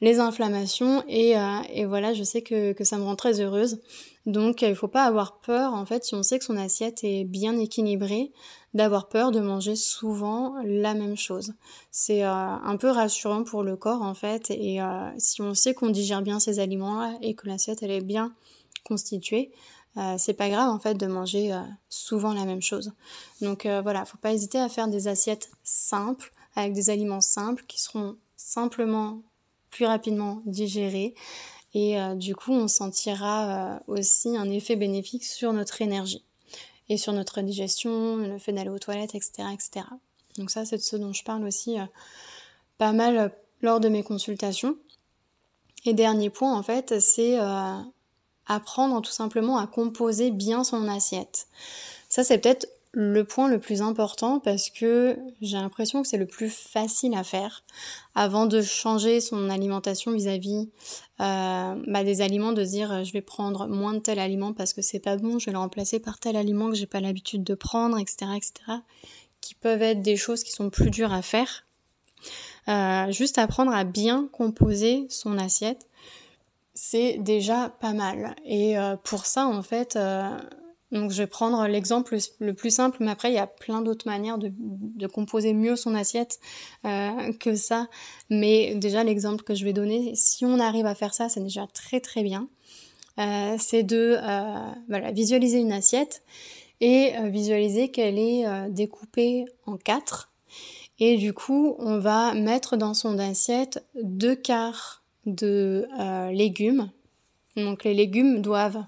les 0.01 0.19
inflammations. 0.19 1.05
Et, 1.09 1.35
et, 1.73 1.85
voilà 1.87 2.13
je 2.13 2.23
sais 2.23 2.43
que, 2.43 2.75
ça 2.85 2.99
me 2.99 3.05
rend 3.05 3.17
très 3.17 3.41
heureuse. 3.41 3.81
Donc 4.27 4.63
il 4.63 4.75
faut 4.75 4.89
pas 4.89 5.05
avoir 5.05 5.41
peur 5.41 5.75
en 5.75 5.87
fait 5.87 6.05
si 6.05 6.15
on 6.15 6.23
sait 6.23 6.39
que 6.39 6.45
son 6.45 6.57
assiette 6.57 7.05
est 7.05 7.25
bien 7.25 7.57
équilibrée 7.59 8.33
d'avoir 8.75 9.09
peur 9.09 9.31
de 9.31 9.41
manger 9.41 9.77
souvent 9.77 10.57
la 10.65 10.95
même 10.95 11.17
chose. 11.17 11.55
C'est 11.91 12.23
un 12.23 12.77
peu 12.79 12.91
rassurant 12.91 13.45
pour 13.45 13.63
le 13.63 13.77
corps 13.77 14.03
en 14.03 14.15
fait. 14.15 14.51
Et 14.51 14.81
si 15.17 15.43
on 15.43 15.55
sait 15.55 15.75
qu'on 15.75 15.91
digère 15.91 16.23
bien 16.23 16.41
ces 16.41 16.59
aliments 16.59 17.01
là 17.01 17.17
et 17.23 17.35
que 17.35 17.47
l'assiette 17.47 17.83
elle 17.83 17.93
est 17.93 18.05
bien 18.05 18.35
constituée 18.85 19.53
euh, 19.99 20.17
c'est 20.19 20.35
pas 20.35 20.51
grave 20.51 20.69
en 20.69 20.79
fait 20.79 20.95
de 20.95 21.07
manger 21.07 21.53
euh, 21.53 21.61
souvent 21.89 22.35
la 22.35 22.45
même 22.45 22.61
chose. 22.61 22.93
Donc 23.41 23.65
euh, 23.65 23.81
voilà, 23.81 24.05
faut 24.05 24.19
pas 24.19 24.33
hésiter 24.33 24.59
à 24.59 24.69
faire 24.69 24.89
des 24.89 25.09
assiettes 25.09 25.51
simples 25.65 26.33
avec 26.55 26.75
des 26.75 26.91
aliments 26.91 27.23
simples 27.23 27.65
qui 27.67 27.81
seront 27.81 28.17
simplement 28.37 29.23
plus 29.71 29.87
rapidement 29.87 30.43
digérés 30.47 31.15
et 31.75 31.99
du 32.15 32.35
coup 32.35 32.53
on 32.53 32.69
sentira 32.69 33.83
aussi 33.87 34.35
un 34.35 34.49
effet 34.49 34.77
bénéfique 34.77 35.25
sur 35.25 35.53
notre 35.53 35.83
énergie 35.83 36.25
et 36.89 36.97
sur 36.97 37.13
notre 37.13 37.43
digestion, 37.43 38.17
le 38.17 38.39
fait 38.39 38.53
d'aller 38.55 38.71
aux 38.71 38.79
toilettes, 38.79 39.15
etc., 39.15 39.49
etc. 39.53 39.87
Donc 40.39 40.51
ça 40.51 40.65
c'est 40.65 40.79
de 40.79 40.83
ce 40.83 40.97
dont 40.97 41.13
je 41.13 41.23
parle 41.25 41.45
aussi 41.45 41.77
pas 42.79 42.93
mal 42.93 43.37
lors 43.61 43.81
de 43.81 43.91
mes 43.91 44.03
consultations. 44.03 44.79
Et 45.85 45.93
dernier 45.93 46.31
point 46.31 46.57
en 46.57 46.63
fait, 46.63 46.99
c'est 47.01 47.39
apprendre 48.47 49.01
tout 49.03 49.13
simplement 49.13 49.59
à 49.59 49.67
composer 49.67 50.31
bien 50.31 50.65
son 50.65 50.89
assiette. 50.89 51.49
Ça, 52.09 52.25
c'est 52.25 52.39
peut-être 52.39 52.69
le 52.99 53.25
point 53.25 53.49
le 53.49 53.61
plus 53.61 53.83
important 53.83 54.41
parce 54.41 54.71
que 54.71 55.19
j'ai 55.43 55.59
l'impression 55.59 56.01
que 56.01 56.09
c'est 56.09 56.17
le 56.17 56.25
plus 56.25 56.49
facile 56.49 57.15
à 57.15 57.25
faire 57.25 57.63
avant 58.15 58.47
de 58.47 58.63
changer 58.63 59.21
son 59.21 59.51
alimentation 59.51 60.13
vis-à-vis 60.13 60.71
euh, 61.21 61.75
bah, 61.87 62.05
des 62.05 62.23
aliments, 62.23 62.53
de 62.53 62.65
dire 62.65 63.05
je 63.05 63.13
vais 63.13 63.21
prendre 63.21 63.67
moins 63.67 63.93
de 63.93 63.99
tel 63.99 64.19
aliment 64.19 64.55
parce 64.55 64.73
que 64.73 64.81
c'est 64.81 64.99
pas 64.99 65.19
bon, 65.19 65.39
je 65.39 65.45
vais 65.47 65.53
le 65.53 65.59
remplacer 65.59 66.01
par 66.01 66.19
tel 66.19 66.37
aliment 66.37 66.71
que 66.71 66.75
j'ai 66.75 66.87
pas 66.87 67.01
l'habitude 67.01 67.45
de 67.45 67.55
prendre, 67.55 67.99
etc., 67.99 68.31
etc., 68.35 68.53
qui 69.43 69.55
peuvent 69.55 69.83
être 69.83 70.01
des 70.01 70.17
choses 70.17 70.43
qui 70.43 70.53
sont 70.53 70.71
plus 70.71 70.91
dures 70.91 71.13
à 71.13 71.21
faire. 71.21 71.67
Euh, 72.69 73.13
juste 73.13 73.37
apprendre 73.37 73.73
à 73.73 73.85
bien 73.85 74.29
composer 74.33 75.07
son 75.11 75.37
assiette 75.39 75.87
c'est 76.77 77.17
déjà 77.19 77.71
pas 77.81 77.95
mal. 77.95 78.37
Et 78.45 78.79
euh, 78.79 78.97
pour 78.97 79.25
ça, 79.25 79.47
en 79.47 79.63
fait, 79.63 79.97
euh, 79.97 80.39
je 80.93 81.17
vais 81.17 81.27
prendre 81.27 81.67
l'exemple 81.67 82.19
le 82.39 82.55
plus 82.55 82.71
simple, 82.71 82.99
mais 83.01 83.11
après, 83.11 83.31
il 83.31 83.35
y 83.35 83.39
a 83.39 83.47
plein 83.47 83.81
d'autres 83.81 84.07
manières 84.07 84.37
de, 84.37 85.07
composer 85.07 85.55
mieux 85.55 85.75
son 85.75 85.95
assiette 85.95 86.39
euh, 86.85 87.33
que 87.41 87.55
ça. 87.55 87.89
Mais 88.29 88.75
déjà, 88.75 89.03
l'exemple 89.05 89.43
que 89.43 89.55
je 89.55 89.65
vais 89.65 89.73
donner, 89.73 90.15
si 90.15 90.45
on 90.45 90.61
arrive 90.61 90.85
à 90.85 90.95
faire 90.95 91.15
ça, 91.15 91.31
c'est 91.31 91.41
déjà 91.41 91.67
très 91.67 92.01
très 92.01 92.23
bien. 92.23 92.49
c'est 93.59 93.83
de 93.83 94.19
visualiser 95.15 95.59
une 95.59 95.73
assiette 95.73 96.23
et 96.83 97.15
visualiser 97.31 97.91
qu'elle 97.91 98.19
est 98.19 98.45
découpée 98.69 99.47
en 99.65 99.79
quatre. 99.79 100.31
Et 100.99 101.17
du 101.17 101.33
coup, 101.33 101.75
on 101.79 101.99
va 101.99 102.35
mettre 102.35 102.77
dans 102.77 102.93
son 102.93 103.19
assiette 103.19 103.83
deux 104.03 104.35
quarts 104.35 105.06
de 105.27 105.87
euh, 105.99 106.31
légumes. 106.31 106.91
Donc 107.57 107.85
les 107.85 107.95
légumes 107.95 108.41
doivent 108.41 108.85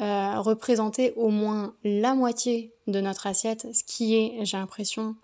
euh, 0.00 0.40
représenter 0.40 1.12
au 1.16 1.28
moins 1.28 1.74
la 1.84 2.14
moitié 2.14 2.72
de 2.86 3.00
notre 3.00 3.26
assiette, 3.26 3.66
ce 3.74 3.82
qui 3.82 4.14
est, 4.14 4.44
j'ai 4.44 4.56
l'impression, 4.56 5.16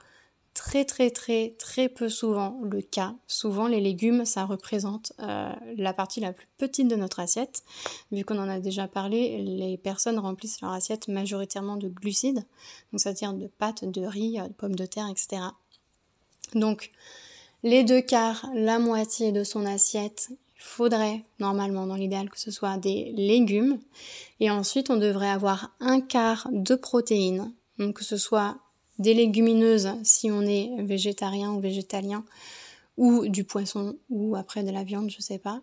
très 0.52 0.84
très 0.84 1.10
très 1.10 1.54
très 1.58 1.88
peu 1.88 2.08
souvent 2.08 2.60
le 2.62 2.80
cas. 2.80 3.14
Souvent 3.26 3.66
les 3.66 3.80
légumes, 3.80 4.24
ça 4.24 4.44
représente 4.44 5.12
euh, 5.20 5.52
la 5.76 5.92
partie 5.92 6.20
la 6.20 6.32
plus 6.32 6.46
petite 6.58 6.88
de 6.88 6.96
notre 6.96 7.20
assiette. 7.20 7.64
Vu 8.12 8.24
qu'on 8.24 8.38
en 8.38 8.48
a 8.48 8.60
déjà 8.60 8.86
parlé, 8.86 9.38
les 9.42 9.76
personnes 9.76 10.18
remplissent 10.18 10.60
leur 10.60 10.72
assiette 10.72 11.08
majoritairement 11.08 11.76
de 11.76 11.88
glucides, 11.88 12.44
donc 12.92 13.00
c'est-à-dire 13.00 13.32
de 13.32 13.46
pâtes, 13.46 13.84
de 13.84 14.02
riz, 14.02 14.38
de 14.38 14.52
pommes 14.52 14.76
de 14.76 14.86
terre, 14.86 15.08
etc. 15.08 15.42
Donc 16.54 16.92
les 17.62 17.82
deux 17.82 18.00
quarts, 18.00 18.46
la 18.54 18.78
moitié 18.78 19.32
de 19.32 19.42
son 19.42 19.66
assiette 19.66 20.30
faudrait 20.64 21.22
normalement 21.40 21.86
dans 21.86 21.94
l'idéal 21.94 22.30
que 22.30 22.40
ce 22.40 22.50
soit 22.50 22.78
des 22.78 23.12
légumes. 23.16 23.78
Et 24.40 24.50
ensuite 24.50 24.88
on 24.88 24.96
devrait 24.96 25.28
avoir 25.28 25.76
un 25.78 26.00
quart 26.00 26.48
de 26.50 26.74
protéines. 26.74 27.52
Donc 27.78 27.98
que 27.98 28.04
ce 28.04 28.16
soit 28.16 28.56
des 28.98 29.12
légumineuses 29.12 29.90
si 30.04 30.30
on 30.30 30.40
est 30.40 30.70
végétarien 30.82 31.52
ou 31.52 31.60
végétalien 31.60 32.24
ou 32.96 33.28
du 33.28 33.44
poisson 33.44 33.96
ou 34.08 34.36
après 34.36 34.62
de 34.62 34.70
la 34.70 34.84
viande 34.84 35.10
je 35.10 35.20
sais 35.20 35.38
pas 35.38 35.60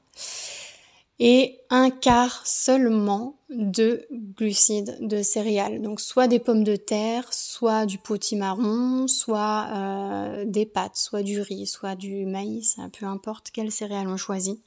et 1.24 1.60
un 1.70 1.92
quart 1.92 2.42
seulement 2.48 3.36
de 3.52 4.08
glucides 4.36 4.98
de 5.02 5.22
céréales. 5.22 5.80
Donc 5.80 6.02
soit 6.02 6.28
des 6.28 6.40
pommes 6.40 6.64
de 6.64 6.76
terre, 6.76 7.32
soit 7.32 7.86
du 7.86 8.00
potimarron, 8.00 9.08
soit 9.08 9.68
euh, 9.72 10.46
des 10.48 10.66
pâtes, 10.66 10.96
soit 10.96 11.22
du 11.22 11.40
riz, 11.40 11.68
soit 11.68 11.96
du 11.96 12.26
maïs, 12.26 12.78
peu 13.00 13.06
importe 13.06 13.52
quelles 13.52 13.72
céréales 13.72 14.08
on 14.08 14.18
choisit. 14.18 14.64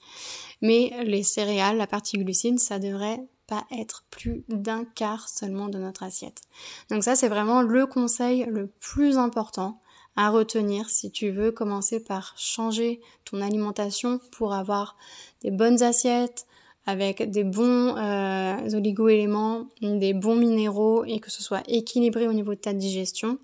Mais 0.62 0.92
les 1.02 1.24
céréales, 1.24 1.76
la 1.76 1.88
partie 1.88 2.18
glucides, 2.18 2.60
ça 2.60 2.78
devrait 2.78 3.18
pas 3.48 3.66
être 3.72 4.04
plus 4.10 4.44
d'un 4.48 4.84
quart 4.84 5.28
seulement 5.28 5.68
de 5.68 5.78
notre 5.78 6.04
assiette. 6.04 6.42
Donc 6.88 7.02
ça 7.02 7.16
c'est 7.16 7.28
vraiment 7.28 7.62
le 7.62 7.84
conseil 7.86 8.46
le 8.48 8.68
plus 8.68 9.18
important 9.18 9.80
à 10.16 10.30
retenir 10.30 10.88
si 10.88 11.10
tu 11.10 11.30
veux 11.30 11.50
commencer 11.50 12.02
par 12.02 12.34
changer 12.36 13.00
ton 13.24 13.40
alimentation 13.40 14.20
pour 14.30 14.52
avoir 14.54 14.96
des 15.42 15.50
bonnes 15.50 15.82
assiettes 15.82 16.46
avec 16.86 17.30
des 17.30 17.44
bons 17.44 17.96
euh, 17.96 18.68
oligo-éléments, 18.74 19.68
des 19.80 20.12
bons 20.12 20.36
minéraux 20.36 21.04
et 21.04 21.18
que 21.18 21.30
ce 21.30 21.42
soit 21.42 21.62
équilibré 21.66 22.28
au 22.28 22.32
niveau 22.32 22.54
de 22.54 22.60
ta 22.60 22.74
digestion. 22.74 23.38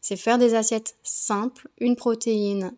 C'est 0.00 0.16
faire 0.16 0.38
des 0.38 0.54
assiettes 0.54 0.96
simples, 1.02 1.68
une 1.78 1.96
protéine, 1.96 2.74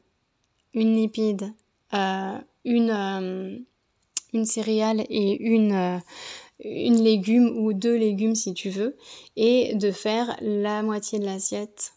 une 0.72 0.94
lipide, 0.94 1.52
euh, 1.94 2.38
une, 2.64 2.90
euh, 2.90 3.58
une 4.32 4.44
céréale 4.44 5.04
et 5.10 5.42
une, 5.42 6.00
une 6.60 7.02
légume 7.02 7.58
ou 7.58 7.72
deux 7.72 7.96
légumes 7.96 8.36
si 8.36 8.54
tu 8.54 8.70
veux 8.70 8.96
et 9.36 9.74
de 9.74 9.90
faire 9.90 10.36
la 10.40 10.82
moitié 10.82 11.18
de 11.18 11.24
l'assiette 11.24 11.93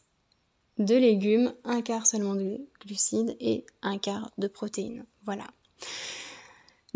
de 0.80 0.96
légumes, 0.96 1.54
un 1.64 1.82
quart 1.82 2.06
seulement 2.06 2.36
de 2.36 2.60
glucides 2.86 3.36
et 3.40 3.66
un 3.82 3.98
quart 3.98 4.32
de 4.38 4.48
protéines. 4.48 5.06
Voilà. 5.26 5.48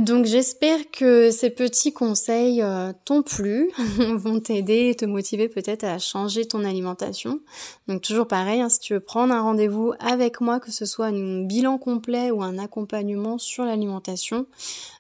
Donc 0.01 0.25
j'espère 0.25 0.89
que 0.89 1.29
ces 1.29 1.51
petits 1.51 1.93
conseils 1.93 2.63
euh, 2.63 2.91
t'ont 3.05 3.21
plu, 3.21 3.69
vont 4.15 4.39
t'aider 4.39 4.89
et 4.89 4.95
te 4.95 5.05
motiver 5.05 5.47
peut-être 5.47 5.83
à 5.83 5.99
changer 5.99 6.47
ton 6.47 6.63
alimentation. 6.63 7.39
Donc 7.87 8.01
toujours 8.01 8.27
pareil, 8.27 8.61
hein, 8.61 8.69
si 8.69 8.79
tu 8.79 8.95
veux 8.95 8.99
prendre 8.99 9.31
un 9.31 9.43
rendez-vous 9.43 9.93
avec 9.99 10.41
moi, 10.41 10.59
que 10.59 10.71
ce 10.71 10.85
soit 10.85 11.07
un 11.07 11.43
bilan 11.43 11.77
complet 11.77 12.31
ou 12.31 12.41
un 12.41 12.57
accompagnement 12.57 13.37
sur 13.37 13.63
l'alimentation, 13.63 14.47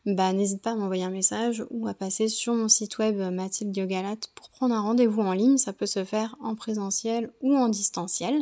bah 0.05 0.33
n'hésite 0.33 0.61
pas 0.61 0.73
à 0.73 0.75
m'envoyer 0.75 1.03
un 1.03 1.09
message 1.09 1.65
ou 1.71 1.87
à 1.87 1.95
passer 1.95 2.27
sur 2.27 2.53
mon 2.53 2.67
site 2.67 2.99
web 2.99 3.19
euh, 3.19 3.31
Mathilde 3.31 3.75
Yogalat 3.75 4.17
pour 4.35 4.51
prendre 4.51 4.75
un 4.75 4.81
rendez-vous 4.81 5.23
en 5.23 5.33
ligne. 5.33 5.57
Ça 5.57 5.73
peut 5.73 5.87
se 5.87 6.03
faire 6.03 6.35
en 6.43 6.53
présentiel 6.53 7.31
ou 7.41 7.55
en 7.55 7.69
distanciel. 7.69 8.39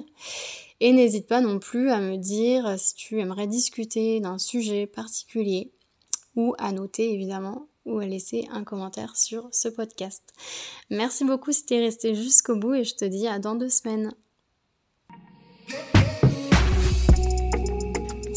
Et 0.81 0.91
n'hésite 0.91 1.27
pas 1.27 1.39
non 1.39 1.59
plus 1.59 1.89
à 1.89 2.01
me 2.01 2.17
dire 2.17 2.75
si 2.77 2.95
tu 2.95 3.21
aimerais 3.21 3.47
discuter 3.47 4.19
d'un 4.19 4.37
sujet 4.37 4.87
particulier 4.87 5.71
ou 6.39 6.55
à 6.57 6.71
noter 6.71 7.13
évidemment 7.13 7.67
ou 7.85 7.99
à 7.99 8.05
laisser 8.05 8.47
un 8.49 8.63
commentaire 8.63 9.17
sur 9.17 9.49
ce 9.51 9.67
podcast. 9.67 10.23
Merci 10.89 11.25
beaucoup 11.25 11.51
si 11.51 11.65
t'es 11.65 11.79
resté 11.79 12.15
jusqu'au 12.15 12.55
bout 12.55 12.75
et 12.75 12.85
je 12.85 12.95
te 12.95 13.03
dis 13.03 13.27
à 13.27 13.39
dans 13.39 13.55
deux 13.55 13.69
semaines. 13.69 14.13